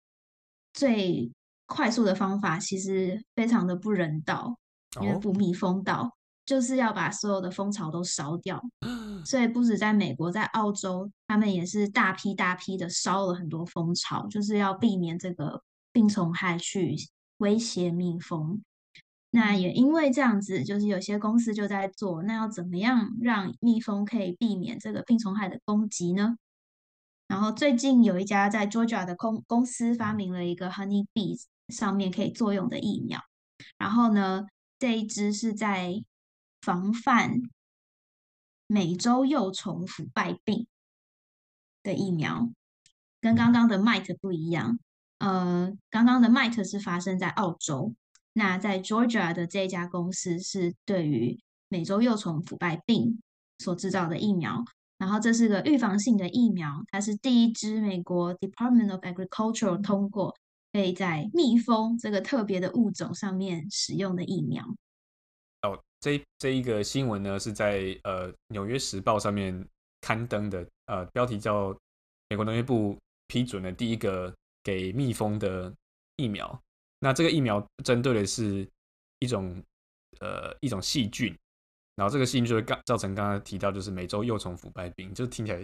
[0.74, 1.30] 最
[1.66, 4.58] 快速的方法其实非常的不人道。
[5.02, 8.62] 因为捕蜜蜂岛就是要把所有的蜂巢都烧掉，
[9.26, 16.96] 所以不止在美国，在澳洲，他们也是大批大批的烧了很多蜂巢，就是要避免这个病虫害去
[17.38, 18.62] 威胁蜜蜂。
[19.32, 26.36] 那也因为这样子，就是有些公司就在做，那要怎么样让蜜蜂可以避免这个病虫害的攻击呢？
[27.28, 33.20] 然后最近有一家在 Georgia 的公公司发明了一个 Honey Bees 上面可以作用的疫苗，
[33.78, 34.46] 然后呢，
[34.84, 36.04] 这一支是在
[36.60, 37.42] 防范
[38.68, 40.68] 美洲幼虫腐败病
[41.84, 42.50] 的疫苗，
[43.22, 44.78] 跟刚刚的 Mite 不一样。
[45.20, 47.96] 呃，刚刚的 Mite 是发生在澳洲。
[48.34, 53.22] 那在 Georgia 的这家公司是对于美洲幼虫腐败病
[53.60, 54.66] 所制造的疫苗，
[54.98, 60.36] 然后这是个预防性的疫苗，它是第一支美国 Department of Agriculture 通过
[60.74, 64.66] 可以在蜜蜂这个特别的物种上面使用的疫苗。
[65.62, 69.66] 哦，这这一个新闻呢是在呃《纽约时报》上面
[70.02, 71.72] 刊登的，呃，标题叫
[72.30, 74.34] 《美国农业部批准了第一个
[74.64, 75.72] 给蜜蜂的
[76.18, 76.48] 疫苗》。
[77.00, 78.68] 那这个疫苗针对的是
[79.20, 79.64] 一种
[80.22, 81.38] 呃一种细菌，
[81.96, 85.64] 然后这个细菌就会刚造成刚刚提到就是美洲幼虫腐败病，就听起来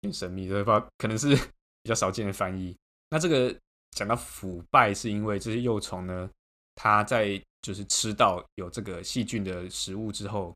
[0.00, 1.36] 挺神秘的，不可能是
[1.84, 2.74] 比较少见的翻译。
[3.10, 3.56] 那这个
[3.96, 6.30] 讲到腐败，是因为这些幼虫呢，
[6.76, 10.54] 它在就是吃到有这个细菌的食物之后，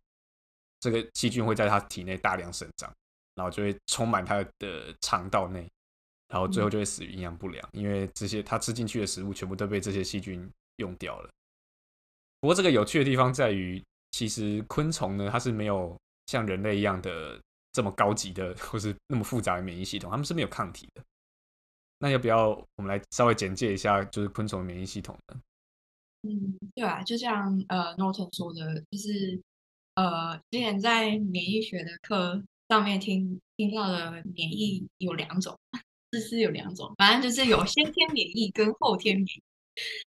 [0.79, 2.93] 这个细菌会在它体内大量生长，
[3.35, 5.67] 然后就会充满它的肠道内。
[6.29, 11.29] 然后最后就会死于营养不良，因为这些它吃进去的食物全部都被这些细菌用掉了。
[12.39, 17.37] 不过这个有趣的地方在于，其实昆虫呢，它是没有像人类一样的
[17.73, 21.03] 这么高级的或是那么复杂的免疫系统，它们是没有抗体的。
[22.01, 25.41] 那要不要我们来稍微简介一下，就是昆虫免疫系统呢？
[26.23, 29.41] 嗯，对啊，就像呃 Norton 说的，就是
[29.95, 35.57] 呃之前在免疫学的课上面听听到的免疫有两种。
[36.13, 39.43] 知识有两种，反正就是有先天免疫跟后天免疫。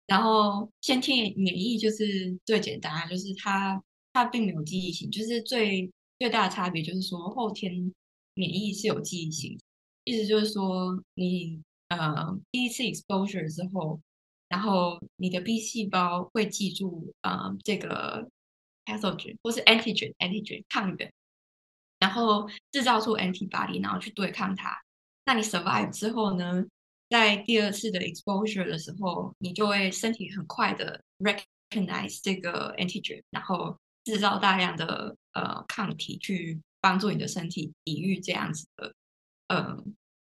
[0.07, 7.93] 然后先天免疫就是最简单，就是它它并没有记忆性，就是最最大的差别就是说后天
[8.33, 9.59] 免疫是有记忆性，
[10.05, 13.99] 意思就是说你呃第一次 exposure 之后，
[14.47, 18.27] 然后你的 B 细胞会记住呃这个
[18.85, 21.13] pathogen 或是 antigen antigen 抗原，
[21.99, 24.75] 然后制造出 antibody，然后去对抗它。
[25.25, 26.65] 那你 survive 之后呢，
[27.09, 38.95] 在第二次的 exposure 的时候，你就会身体很快的 recognize 这个 antigen，然后制造大量的呃抗体去帮助你的身体抵御这样子的
[39.49, 39.77] 呃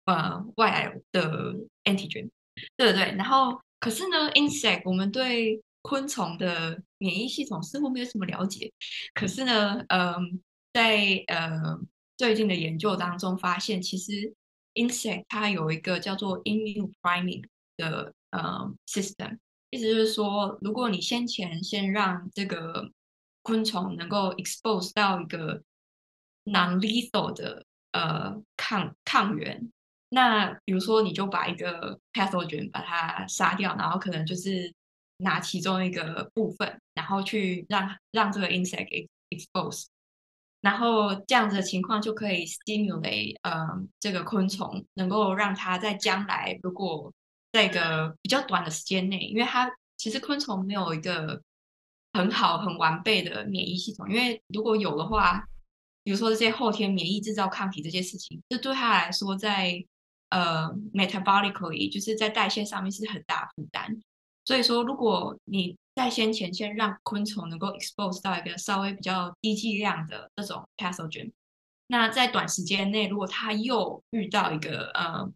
[0.08, 2.30] 呃外来的 antigen，
[2.76, 3.14] 对对？
[3.16, 8.72] 然后可是呢，insect 我们对昆虫的免疫系统似乎没有什么了解，
[9.14, 10.40] 可是呢，嗯、
[10.72, 11.78] 在呃
[12.16, 14.34] 最近的研究当中发现，其实
[14.74, 17.44] insect 它有一个叫做 immune priming
[17.76, 19.38] 的呃 system，
[19.70, 22.90] 意思就是说，如果你先前先让这个
[23.42, 25.62] 昆虫能够 expose 到一个
[26.44, 29.70] non-lethal 的呃抗抗原，
[30.10, 34.72] 那比如说你就把一个 pathogen 把它杀掉，然后可能就是
[35.18, 39.86] 拿其中一个部分，然后去让让这个 insect expose。
[40.60, 43.66] 然后这样子的情况就可以 stimulate 呃
[44.00, 47.12] 这个昆虫，能够让它在将来如果
[47.52, 51.40] 在一个比较短的时间内，因为它其实昆虫没有一个
[52.12, 55.46] 很好很完备的免疫系统，因为如果有的话，
[56.02, 59.84] 比如说这些后天免疫制造抗体这些事情，这对它来说在
[60.30, 64.00] 呃 metabolically 就是在代谢上面是很大负担，
[64.44, 71.32] 所以说如果你在先前先让昆虫能够 expose 到一个稍微比较低剂量的这种 pathogen，
[71.88, 75.28] 那在短时间内，如果它又遇到一个呃，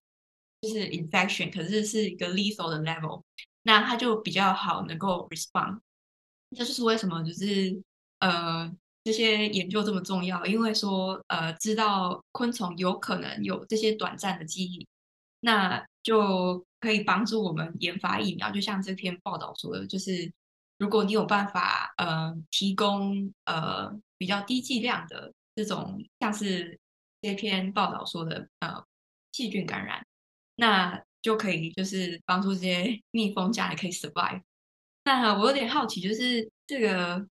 [0.60, 3.22] 就是 infection，可是是一个 lethal 的 level，
[3.62, 5.80] 那它就比较好能够 respond。
[6.56, 7.82] 这就是为什么就是
[8.18, 8.70] 呃
[9.04, 14.86] 这些研究这么重要，因为说呃知道昆虫有可能有这些短暂的记忆，
[15.40, 18.50] 那就可以帮助我们研发疫苗。
[18.50, 20.32] 就像这篇报道说的，就是。
[20.78, 26.76] 如果你有办法，呃，提供呃比较低剂量的这种，像是
[27.20, 28.84] 这篇报道说的，呃，
[29.30, 30.04] 细菌感染，
[30.56, 34.42] 那就可以就是帮助这些 蜜蜂将来可以 survive。
[35.04, 37.24] 那我有点好奇，就是这个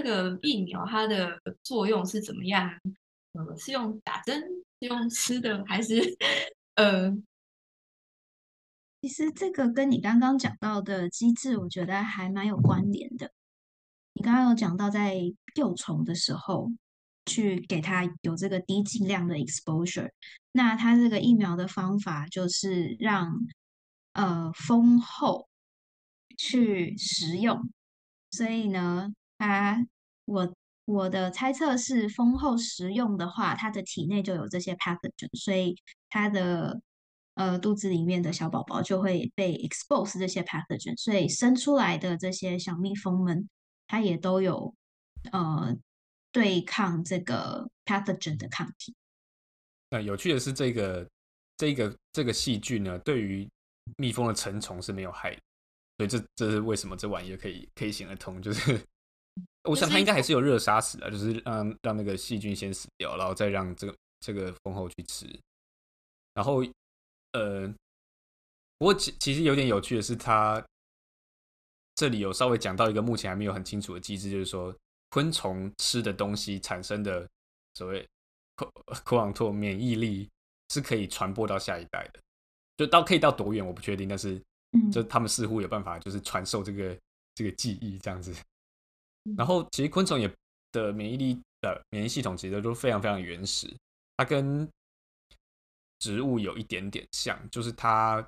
[0.00, 2.70] 这个疫苗它的作用是怎么样？
[3.32, 4.40] 呃，是用打针，
[4.80, 6.16] 是用吃的，还是
[6.76, 7.10] 呃？
[9.02, 13.32] 其实这个跟你刚刚讲到的机制，我觉得还蛮有关联的。
[14.12, 15.16] 你刚刚有讲到在
[15.56, 16.70] 幼虫的时候，
[17.26, 20.10] 去给它有这个低剂量的 exposure，
[20.52, 23.36] 那它这个疫苗的方法就是让
[24.12, 25.48] 呃丰厚
[26.36, 27.68] 去食用，
[28.30, 29.86] 所以呢，它
[30.26, 35.76] 我我的猜测是丰厚食用的话，它的体内就有这些 pathogen，所以
[36.10, 36.80] 它的
[37.34, 43.48] 呃肚子里面的小宝宝就会被 expose 这些 pathogen，所以生出来的这些小蜜蜂们，
[43.86, 44.74] 它也都有
[45.32, 45.76] 呃
[46.32, 48.94] 对抗这个 pathogen 的抗体。
[49.90, 51.08] 那有趣的是，这个
[51.56, 53.48] 这个这个细菌呢，对于
[53.96, 55.40] 蜜蜂的成虫是没有害的，
[55.96, 58.42] 所以这这是为什么这玩意儿可以可以行得通？
[58.42, 58.80] 就是
[59.64, 65.26] 我想它应该还是有热杀死的，就是让让那个细菌先死掉，然后再让这个这个蜂后去吃。
[66.34, 66.62] 然后
[67.32, 67.68] 呃，
[68.78, 70.64] 不过其其实有点有趣的是，它
[71.94, 74.74] 这里有稍微讲到一个目前还没有很清楚的机制，就是说
[75.10, 77.28] 昆虫吃的东西产生的
[77.74, 78.06] 所谓。
[79.04, 80.28] 口朗托免疫力
[80.70, 82.20] 是可以传播到下一代的，
[82.76, 84.42] 就到可以到多远我不确定，但是
[84.92, 86.98] 就他们似乎有办法，就是传授这个
[87.36, 88.34] 这个记忆这样子。
[89.36, 90.30] 然后其实昆虫也
[90.72, 93.68] 的免疫力的免疫系统其实都非常非常原始，
[94.16, 94.68] 它跟
[95.98, 98.24] 植物有一点点像，就是它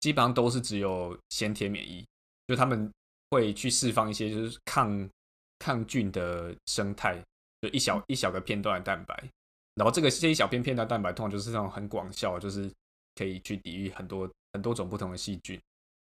[0.00, 2.04] 基本上都是只有先天免疫，
[2.46, 2.90] 就他们
[3.30, 5.10] 会去释放一些就是抗
[5.58, 7.22] 抗菌的生态，
[7.60, 9.28] 就一小一小个片段的蛋白。
[9.74, 12.70] 然后这个这一小片片段蛋白，通常就是那种很广效，就是
[13.14, 15.58] 可以去抵御很多很多种不同的细菌。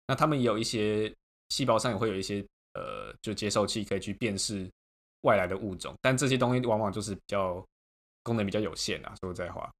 [0.08, 1.12] 那他们也有一些
[1.50, 2.44] 细胞上也会有一些
[2.74, 4.68] 呃，就接受器可以去辨识
[5.22, 7.64] 外来的物种，但这些东西往往就是比较
[8.22, 9.70] 功能比较有限啊，说实在话。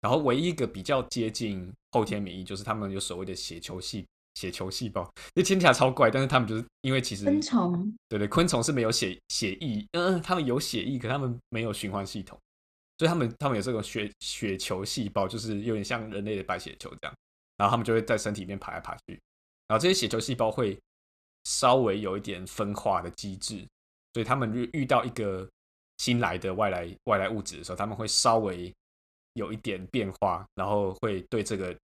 [0.00, 12.38] 然后唯一一个比较接近后天免疫，就是他们有所谓的血球细血球细胞，这听起来超怪，但是他们就是因为其实昆虫对对，昆虫是没有血血液，嗯、呃，他们有血液，可他们没有循环系统。
[12.98, 17.14] 所以他们他们有这种血血球细胞，就是有点像人类的白血球这样，
[17.58, 19.20] 然后他们就会在身体里面爬来爬去，
[19.66, 20.78] 然后这些血球细胞会
[21.46, 23.64] 稍微有一点分化的机制，
[24.12, 25.48] 所以他们遇遇到一个
[25.98, 28.74] 新来的外来外来物质的时候，他们会稍微
[29.34, 31.78] 有一点变化，然后会对这个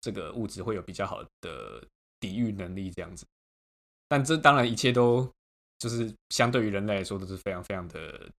[0.00, 1.84] 这个物质会有比较好的
[2.20, 3.26] 抵御能力这样子。
[4.08, 5.28] 但这当然一切都
[5.78, 8.30] 就是相对于人类来说都是非常非常的。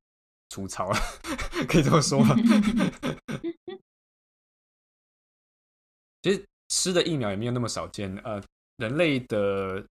[0.53, 0.99] 粗糙了，
[1.69, 2.35] 可以这么说吗？
[6.21, 8.13] 其实吃的疫苗也没有那么少见。
[8.25, 8.43] 呃，
[8.75, 9.87] 人类的，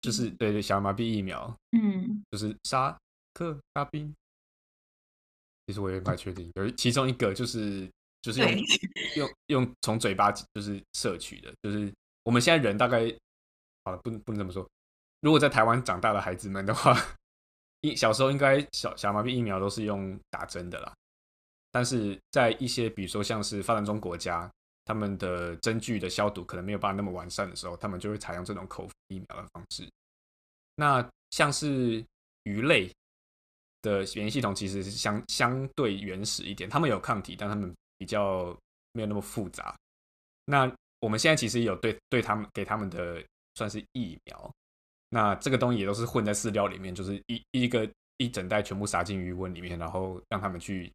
[0.00, 2.96] 就是对对小儿麻痹疫苗，嗯，就是沙
[3.34, 4.14] 克沙宾。
[5.66, 7.90] 其实我也不太确定，有其中一个就是
[8.22, 8.50] 就是用
[9.16, 11.92] 用用从嘴巴就是摄取的，就是
[12.22, 13.00] 我们现在人大概
[13.84, 14.68] 好了，不能不能这么说。
[15.20, 16.96] 如果在台湾长大的孩子们的话。
[17.94, 20.92] 小时候应该小小麻痹疫苗都是用打针的啦，
[21.70, 24.50] 但是在一些比如说像是发展中国家，
[24.86, 29.86] 他们的针具的消毒可能没有办法那么完善的时候，他们就会采用这种口服疫苗的方式。
[30.76, 32.02] 那像是
[32.44, 32.90] 鱼类
[33.82, 38.56] 的免疫系统其实是相相对原始一点，他们有抗体，但他们比较
[38.92, 39.76] 没有那么复杂。
[40.44, 43.22] 那我们现在其实有对对他们给他们的
[43.56, 44.50] 算是疫苗。
[45.08, 50.92] 那这个东西也都是混在饲料里面，就是一一个一整袋全部撒进鱼塭里面，然后让他们去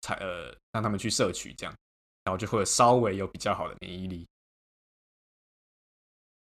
[0.00, 1.74] 采呃，让他们去摄取这样，
[2.24, 4.26] 然后就会稍微有比较好的免疫力。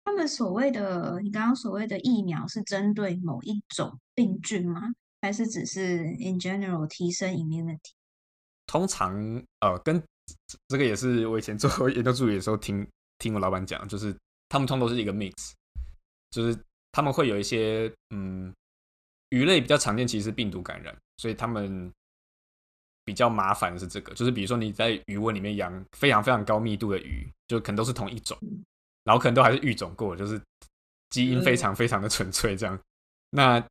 [0.04, 4.80] 他们所谓的你刚刚所谓的疫苗是针对某一种病菌吗？
[5.22, 7.92] 还是只是 in general 提升 immunity？
[8.66, 9.14] 通常
[9.60, 10.02] 呃，跟
[10.68, 12.86] 这个也是我以前做研究助理的时候听
[13.18, 14.14] 听我老板讲，就是
[14.48, 15.52] 他们通常都是一个 mix，
[16.30, 16.58] 就是。
[16.96, 18.54] 他们会有一些嗯，
[19.30, 21.92] 鱼类比较常见，其实是病毒感染，所以他们
[23.04, 28.38] 比较麻烦的是这个，就是比如说你在鱼温里面养非常非常高密度的鱼，就可能都是同一种，
[29.04, 30.40] 然后可能都还是育种过，就是
[31.10, 32.78] 基因非常非常的纯粹这样。
[33.30, 33.64] 那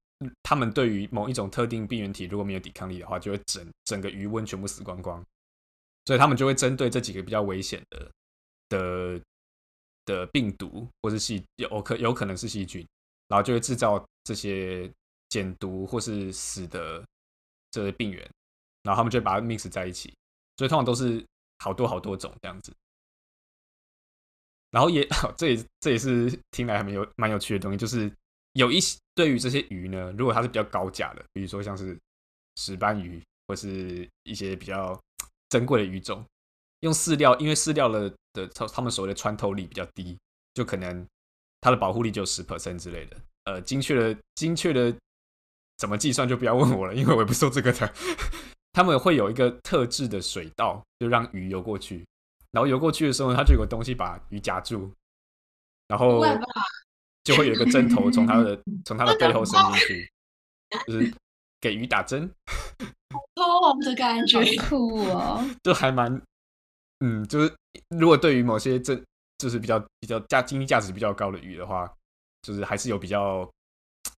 [0.43, 5.23] 他们对于某一种特定病原体如果没有抵抗力的话，就会整整个鱼温全部死光光，
[6.05, 8.11] 所以他们就会针对这几个比较危险的
[8.69, 9.21] 的
[10.05, 12.85] 的病毒或是细有可有可能是细菌。
[13.29, 14.91] 然后就会制造这些
[15.29, 17.03] 减毒或是死的
[17.71, 18.29] 这些病原，
[18.83, 20.13] 然后他们就把它 mix 在一起，
[20.57, 21.25] 所以通常都是
[21.59, 22.71] 好多好多种这样子。
[24.69, 25.07] 然后也
[25.37, 28.11] 这也这也是听来还蛮有蛮有趣的东西，就是
[28.53, 31.97] 有一些对于这些鱼呢，如果它是比较高价的，比如说像是
[32.57, 34.99] 石斑鱼或是一些比较
[35.49, 36.25] 珍贵的鱼种，
[36.81, 40.17] 用饲料，因为饲料的的他们所谓的穿透力比较低，
[40.53, 41.05] 就可能。
[41.65, 44.93] 它的保护力就十 percent 之类的，呃，精确的精确的
[45.77, 47.93] 怎么计算就不要问我了，因为我也不做这个的。
[48.73, 52.03] 他们会有一个特制的水道，就让鱼游过去，
[52.51, 54.91] 然后游过去的时候，它就有个东西把鱼夹住，
[55.87, 56.21] 然后
[57.23, 60.11] 就会有一个针头从它的 从它的背后伸进去，
[60.87, 61.13] 就是
[61.61, 62.29] 给鱼打针，
[63.35, 66.21] 痛的感觉，酷哦，就还蛮，
[66.99, 67.55] 嗯，就是
[67.89, 69.01] 如果对于某些真
[69.37, 71.87] 就是比较比较价经济价值比较高的鱼的话，
[72.41, 73.45] 就是还是有比较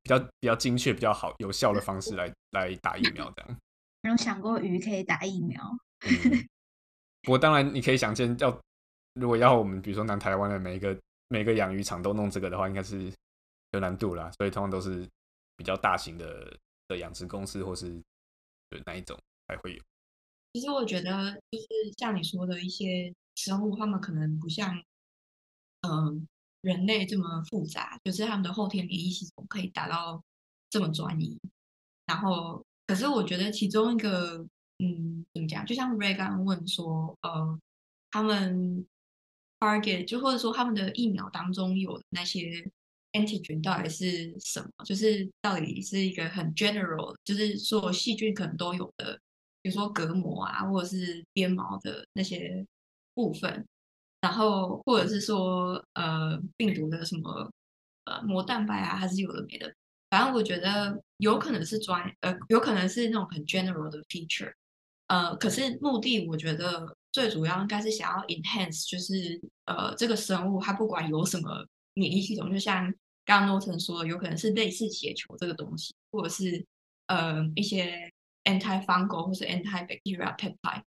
[0.01, 3.57] 比较比较精确、比较好有效的方式来来打疫苗这样。
[4.05, 5.59] 没有想过鱼可以打疫苗？
[6.01, 6.11] 嗯，
[7.23, 8.61] 不过当然你可以想见，要
[9.15, 10.95] 如果要我们比如说南台湾的每一个
[11.27, 13.11] 每个养鱼场都弄这个的话，应该是
[13.71, 14.29] 有难度啦。
[14.37, 15.09] 所以通常都是
[15.57, 16.55] 比较大型的
[16.87, 17.99] 的养殖公司或是
[18.69, 19.81] 对哪一种才会有。
[20.53, 21.65] 其实我觉得就是
[21.97, 24.77] 像你说的一些生物，他们可能不像
[25.81, 26.21] 嗯、呃、
[26.61, 30.23] 人类这么复杂，就是他们的后天免疫系统可以达到
[30.69, 31.41] 这么专一。
[32.05, 34.37] 然后，可是我觉得其中一个
[34.79, 37.59] 嗯怎么讲，就像 Ray 刚问说，呃，
[38.11, 38.85] 他们。
[39.57, 42.69] target 就或者说他们的疫苗当中有那些
[43.13, 44.69] antigen 到底是什么？
[44.85, 49.17] 就是到底是一个很 general，就是说细菌可能都有的，
[49.61, 52.63] 比如说隔膜啊，或者是鞭毛的那些
[53.15, 53.65] 部分，
[54.21, 57.49] 然后或者是说呃病毒的什么
[58.03, 59.73] 呃膜蛋白啊，还是有的没的。
[60.15, 64.53] 反正我觉得有可能是专呃有可能是那种很 general 的 feature，
[65.07, 66.95] 呃，可是目的我觉得。
[67.15, 72.93] 最主要应该是想要 enhance，就是呃，这个生物它不管有什么免疫系统，就像
[73.23, 76.65] 刚刚 Norton 说的，有可能是类似血球这个东西，或者是
[77.07, 78.11] 呃一些
[78.43, 80.83] anti-fungal 或是 anti-bacterial peptide，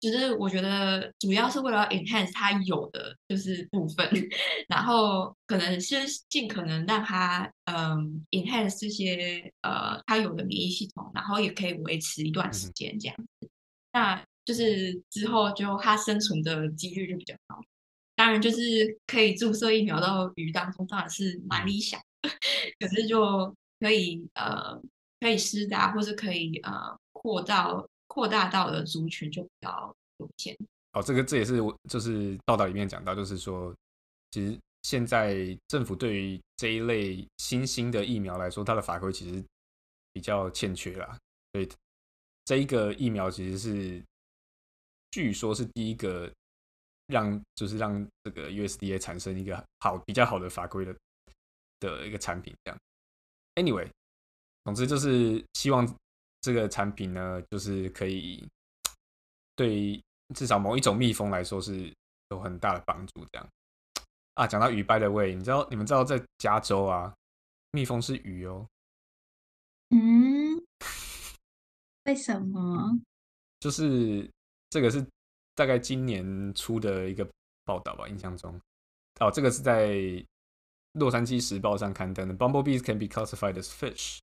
[0.00, 4.08] 就是我觉得主要是为了 enhance 它有的就是部分，
[4.68, 5.96] 然后可能是
[6.28, 7.96] 尽可能让它嗯、呃、
[8.32, 13.48] enhance 这些呃它有的免疫系统，然后也可以维持一段时间这样子，
[13.92, 14.22] 那。
[14.46, 17.60] 就是之后就它生存的几率就比较高，
[18.14, 22.30] 当然就是可以注射疫苗到鱼当中，当然是蛮理想的。
[22.78, 24.80] 可是就可以呃
[25.18, 27.84] 可以施打，或是可以呃扩到
[28.16, 30.56] 扩大到的族群就比较有限。
[30.94, 33.76] 哦，这个这也是我就是报道里面讲到，就是说
[34.30, 39.44] 其实现在政府对于这一类新兴的疫苗来说，它的法规其实
[40.14, 41.18] 比较欠缺啦。
[41.52, 41.68] 所以
[42.46, 44.02] 这一个疫苗其实是。
[45.12, 46.30] 据说是第一个
[47.06, 50.94] 让就是让这个 USDA 产生一个好比较好的法规的
[51.80, 52.78] 的一个产品，这样。
[53.54, 53.88] Anyway，
[54.64, 55.86] 总之就是希望
[56.46, 58.46] 这个产品呢，就是可以
[59.56, 60.00] 对
[60.32, 61.92] 至少某一种蜜蜂来说是
[62.28, 63.24] 有很大的帮助。
[63.32, 63.48] 这样
[64.34, 67.12] 啊，讲到鱼，by the way，你知道你们知道在加州啊，
[67.72, 68.64] 蜜蜂是鱼哦。
[69.90, 70.62] 嗯？
[72.04, 72.96] 为什么？
[73.58, 74.30] 就是。
[74.68, 75.06] 这个是
[75.54, 77.26] 大概今年出的一个
[77.64, 78.60] 报道吧，印象中。
[79.20, 79.88] 哦，这个是在
[80.92, 82.34] 《洛杉矶时报》上刊登的。
[82.34, 84.18] Bumblebees can be classified as fish。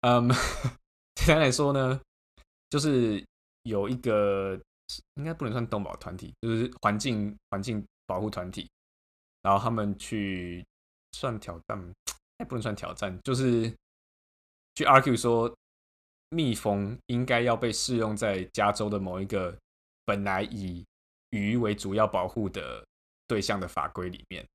[0.00, 0.28] 嗯，
[1.24, 2.00] 简单来说呢，
[2.70, 3.24] 就是
[3.62, 4.58] 有一个
[5.14, 8.68] 应该不能算动保团体，就是环境环境保护团体，
[9.42, 10.64] 然后他们去
[11.12, 11.92] 算挑战，
[12.38, 13.68] 也不能算挑战，就是
[14.76, 15.52] 去 argue 说，
[16.28, 19.56] 蜜蜂应该要被适用在加州的某一个。
[20.08, 20.84] 本来以
[21.30, 22.86] 鱼为主要保护的
[23.26, 24.46] 对象的法规里面，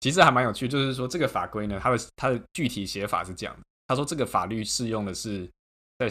[0.00, 0.66] 其实还蛮有趣。
[0.66, 5.46] 就是说，这个法规呢，它的它的具体写法是这样的：他说，这个法律适用的是
[6.00, 6.08] 在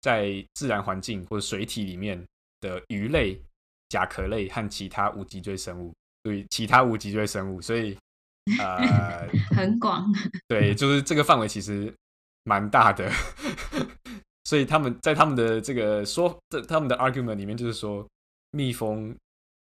[0.00, 2.20] 在自然环境或者水体里面
[2.60, 3.40] 的鱼类、
[3.88, 5.94] 甲壳类和其他无脊椎生物。
[6.24, 7.96] 对，其他无脊椎生物，所以
[8.58, 10.04] 呃，很广。
[10.48, 11.92] 对，就是这个范围其实
[12.44, 13.10] 蛮大的。
[14.44, 18.06] 所以他们在他们的这个说的他们的 argument 里面，就是说
[18.50, 19.16] 蜜蜂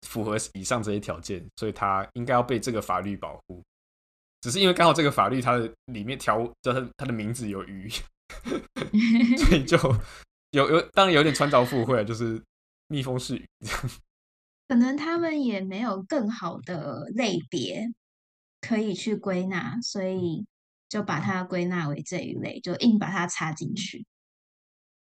[0.06, 3.64] 符合以上这些条件，所以它应该要被这个法律保护。
[4.42, 7.90] 只是因为刚好这个法律它的里面条，就是它的名字有鱼，
[9.38, 9.78] 所以就
[10.52, 12.44] 有有当然有点穿凿附会，就是
[12.88, 13.46] 蜜蜂是鱼。
[14.68, 17.88] 可能他们也没有更好的类别
[18.62, 20.46] 可以去归纳，所以
[20.90, 24.06] 就把它归纳为这一类，就硬把它插进去。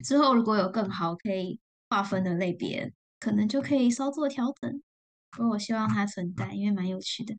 [0.04, 1.58] 之后如果有更好可以
[1.88, 4.82] 划分的类别，可能就可以稍作调整。
[5.30, 7.34] 不过我希望它存在，因为蛮有趣的。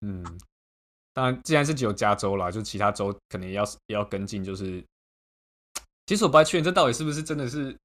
[0.00, 0.24] 嗯，
[1.12, 4.42] 当然，既然是只有加州啦，就其他州可能也要也要跟进。
[4.42, 4.84] 就是，
[6.06, 7.76] 其实我不太确定这到底是不是真的是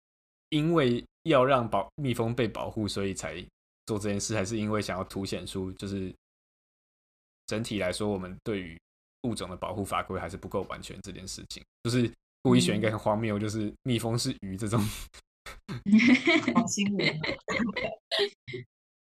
[0.49, 3.43] 因为要让保蜜蜂被保护，所以才
[3.85, 6.13] 做这件事，还是因为想要凸显出就是
[7.47, 8.79] 整体来说，我们对于
[9.23, 12.11] 物种的保护法规还是不够完全这件事情，就是。
[12.43, 14.83] 故意选一个很荒谬，就是蜜蜂是鱼这种
[16.55, 17.19] 好新闻。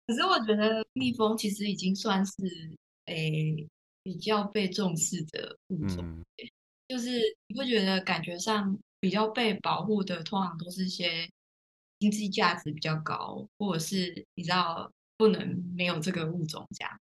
[0.04, 2.32] 可是我觉得蜜蜂其实已经算是
[3.04, 3.68] 诶、诶
[4.02, 5.98] 比较被重视的物种。
[5.98, 6.24] 嗯、
[6.88, 11.28] 就是你不觉得感觉上比较被保护的，通常都是一些
[11.98, 17.01] 经济价值比较高，或者是你知道不能没有这个物种这样。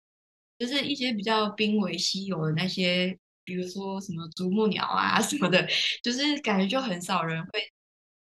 [0.58, 5.68] 就是一些比较濒危稀有的那些，比如说什么啄木鸟啊 什么的，
[6.02, 7.60] 就是感觉就很少人会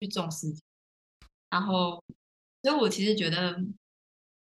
[0.01, 0.47] 去重视。
[1.49, 2.03] 然后，
[2.63, 3.55] 所以我其实觉得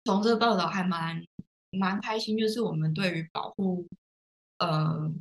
[0.05, 1.22] 从这个报道还蛮
[1.72, 3.87] 蛮开心，就是我们对于保护，
[4.59, 5.12] 呃，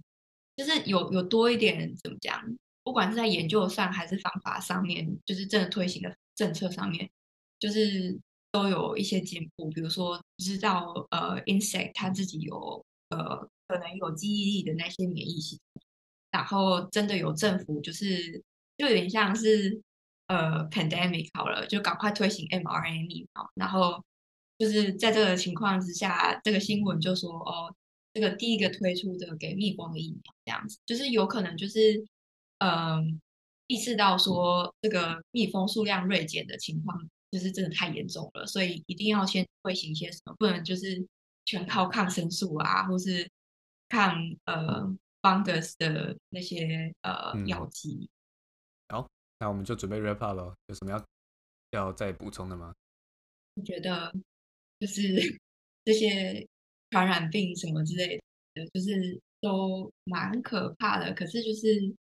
[0.56, 2.42] 就是有有多一点怎么讲，
[2.84, 7.10] 不管是在研究上还是方法上面，就是正推行的政策上面，
[7.60, 8.20] 就是。
[8.54, 15.82] 都有一些进步，比如说知道呃，insect 它自己有呃可能有记忆力的那些免疫系统，
[16.30, 18.44] 然后真的有政府就是
[18.78, 19.82] 就有点像是
[20.28, 24.00] 呃 pandemic 好了，就赶快推行 mRNA 疫苗，然后
[24.60, 27.76] 就是在这个情况之下，这个新闻就说哦，
[28.14, 32.06] 这个第一个推出的给蜜蜂的疫苗这样子，就是有可能就是
[32.64, 33.06] 嗯、呃、
[33.68, 37.10] 意识到说这个蜜蜂数量锐减的情况。
[37.34, 41.04] 就是真的太严重了，所以一定要先推行一些什么，不能就是
[41.46, 43.28] 全靠抗生素啊，或是
[43.90, 48.08] 抗呃 fungus 的那些呃药剂。
[48.90, 49.10] 好、嗯，
[49.40, 51.04] 那我们就准备 wrap up 了，有什么要
[51.72, 52.72] 要再补充的吗？
[53.56, 54.14] 我觉得
[54.80, 55.02] 就是
[55.86, 56.48] 这些
[56.92, 58.22] 传染病什么之类
[58.54, 61.96] 的，就是都蛮可怕的，可是就是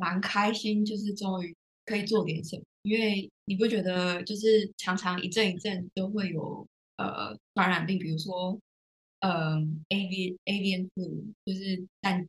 [0.00, 2.62] 蛮开心，就是终于可以做点什么。
[2.82, 8.58] 因为你不觉得，就是常常一阵一阵都会有呃传染病，比如说
[9.20, 9.56] 呃
[9.90, 12.26] avian avian flu，就是但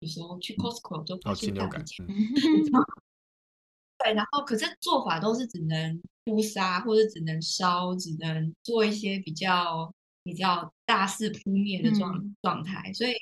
[0.00, 2.04] 有时候去 Costco 都发现感觉，
[4.02, 9.94] 对，然后可是做法都是只能扑杀，或者只能烧，只能做一些比较
[10.24, 13.12] 比较大肆扑灭的状、嗯、状态，所以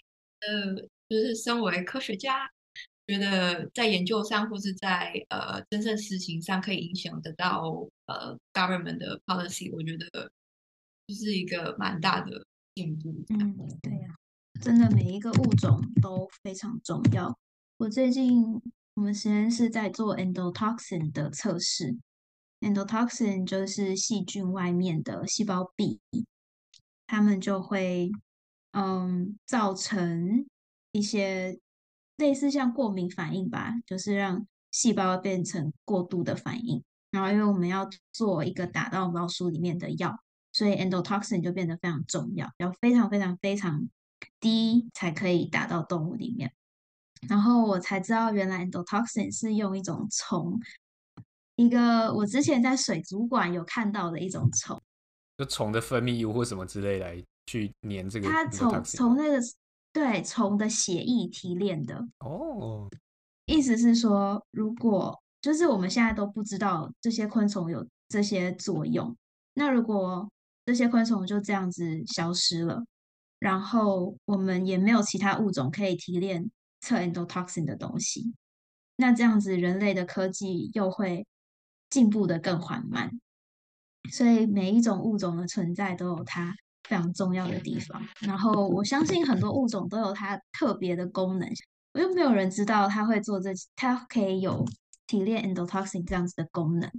[0.41, 0.75] 呃，
[1.11, 2.51] 就是身为科学家。
[3.11, 7.65] 觉得在研究上或是在呃真正实行上可以影响得到
[8.07, 10.31] 呃 government 的 policy，我觉得
[11.09, 12.47] 就是一个蛮大的
[12.77, 13.13] 进步。
[13.31, 14.15] 嗯，对呀、啊，
[14.63, 17.37] 真的每一个物种都非常重要。
[17.79, 18.63] 我最近
[18.95, 21.97] 我们实验室在做 endotoxin 的测试
[22.61, 25.99] ，endotoxin 就是细菌外面的细胞壁，
[27.09, 28.13] 它们就会
[28.71, 30.47] 嗯造成
[30.93, 31.59] 一些。
[32.21, 36.85] 类似像过敏反应吧，就是让细胞变成过度的反应。
[37.11, 40.16] 然后因为我们要做一个打到老鼠里面的药，
[40.53, 43.89] 所以 endotoxin 就变得非常重要，要非常非常非常
[44.39, 46.53] 低才可以打到动物里面。
[47.29, 50.61] 然后我才知道，原来 endotoxin 是用一种虫，
[51.57, 54.81] 一个我之前在水族馆有看到的一种虫，
[55.37, 58.29] 就虫的分泌物或什么之类来去粘这个。
[58.29, 59.41] 它从从那个。
[59.93, 62.88] 对，虫的血液提炼的哦，
[63.47, 69.16] 意思是说，如果就是我们现在都不知道这些昆虫有这些作用，
[69.55, 70.30] 那如果
[70.64, 72.84] 这些昆虫就这样子消失了，
[73.41, 76.49] 然后我们也没有其他物种可以提炼
[76.80, 78.32] 测 endotoxin 的东西，
[78.97, 81.26] 那这样子人类的科技又会
[81.88, 83.11] 进步的更缓慢，
[84.12, 86.55] 所以每一种物种的存在都有它。
[86.91, 91.49] 非常重要的地方，然后我相信很多物种都有它特别的功能，
[91.93, 94.66] 我又没有人知道它会做这，它可以有
[95.07, 96.91] 提炼 endotoxin 这样子的功能。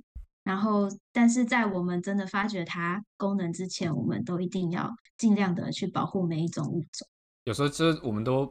[0.45, 7.05] 然后，但是在我们真的发掘它功能之前，我们都一定要尽量的去保护每一种物种。
[7.43, 8.49] 有时候，就是我们都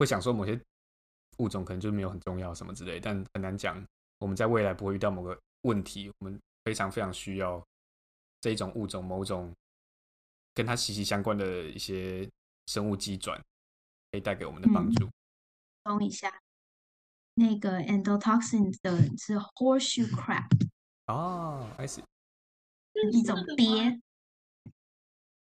[0.00, 0.60] 会想说，某些
[1.38, 3.80] 物种可能就没有很重要什么之类，但很难讲。
[4.18, 7.64] 我们在未来不会遇到某个问题，我们非常非常需要
[8.40, 9.52] 这一种物种某种。
[10.54, 12.30] 跟它息息相关的一些
[12.66, 13.36] 生物机转，
[14.12, 15.08] 可以带给我们的帮助。
[15.82, 16.32] 等、嗯、一下，
[17.34, 20.48] 那个 endotoxin 的是 horseshoe crab。
[21.08, 22.04] 哦，I see。
[23.12, 24.00] 一种鳖。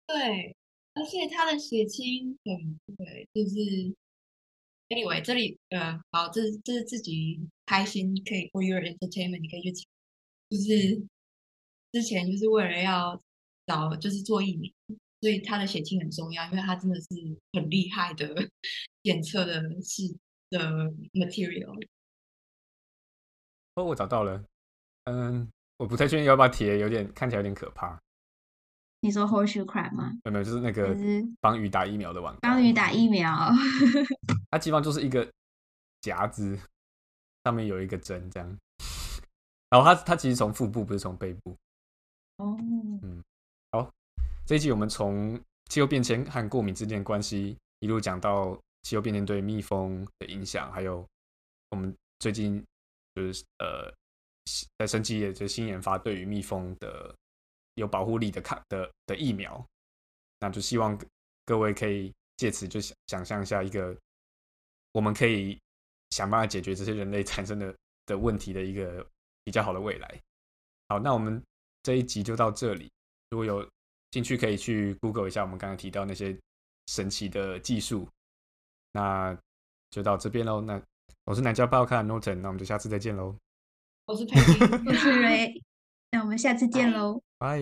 [0.07, 0.57] 对，
[0.95, 3.95] 而且它的血清很对，就是
[4.89, 9.87] anyway 这里呃，好，这这是自己开心可以 for your entertainment，你可以去。
[10.49, 11.07] 就是
[11.93, 13.23] 之前就是为了要。
[13.67, 14.73] 找就是做疫苗，
[15.21, 17.07] 所以他的血清很重要，因为他真的是
[17.53, 18.35] 很厉害的
[19.03, 20.03] 检测的是
[20.51, 21.87] 的 material。
[23.75, 24.43] 哦，我找到了，
[25.05, 28.01] 嗯，我不太确定要不要贴，有点看起来有点可怕。
[29.01, 30.11] 你说 horseshoe crab 吗？
[30.25, 30.97] 没有没有，就是那个
[31.41, 32.35] 帮鱼打疫苗的网。
[32.41, 33.51] 帮鱼打疫苗，
[34.51, 35.31] 它基本上就是一个
[36.01, 36.59] 夹子，
[37.45, 38.59] 上面有一个针这样。
[39.69, 41.55] 然后它它其实从腹部，不是从背部。
[42.39, 42.57] 哦，
[43.03, 43.23] 嗯。
[44.47, 45.39] 这一集我们从
[45.69, 51.05] 气候变迁和过敏之间的关系，一路讲到气候变迁对蜜蜂的影响，还有
[51.71, 52.65] 我们最近
[53.17, 53.93] 就是呃
[54.79, 57.13] 在生技业就新研发对于蜜蜂的
[57.75, 59.67] 有保护力的抗的的疫苗，
[60.39, 60.97] 那就希望
[61.45, 63.99] 各位可以借此就想想象一下一个
[64.93, 65.59] 我们可以
[66.11, 67.77] 想办法解决这些人类产生的
[68.07, 69.05] 的问题的一个
[69.43, 70.23] 比较好的未来。
[70.89, 71.43] 好，那我们
[71.83, 72.89] 这一集就到这里。
[73.31, 73.69] 如果有
[74.13, 76.39] 兴趣，可以去 Google 一下我们刚刚提到那些
[76.87, 78.09] 神奇的技术。
[78.93, 79.37] 那
[79.91, 80.61] 就到这边喽。
[80.61, 80.81] 那
[81.25, 83.37] 我是南加报刊 Norton，那我们就下次再见喽。
[84.07, 84.45] 我是佩妮，
[84.89, 85.61] 我是 Ray，
[86.13, 87.61] 那我们下次见喽，拜。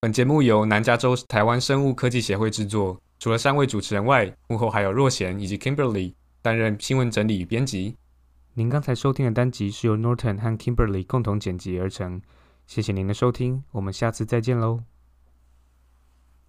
[0.00, 3.02] 本节目由南加州台湾生物科技协会制作。
[3.26, 7.96] 除了三位主持人外，幕后还有若贤以及 Kimberly 担任新闻整理与编辑。
[8.54, 12.22] 您刚才收听的单集是由 Norton 和 Kimberly 共同剪辑而成。
[12.68, 14.84] 谢谢您的收听，我们下次再见喽。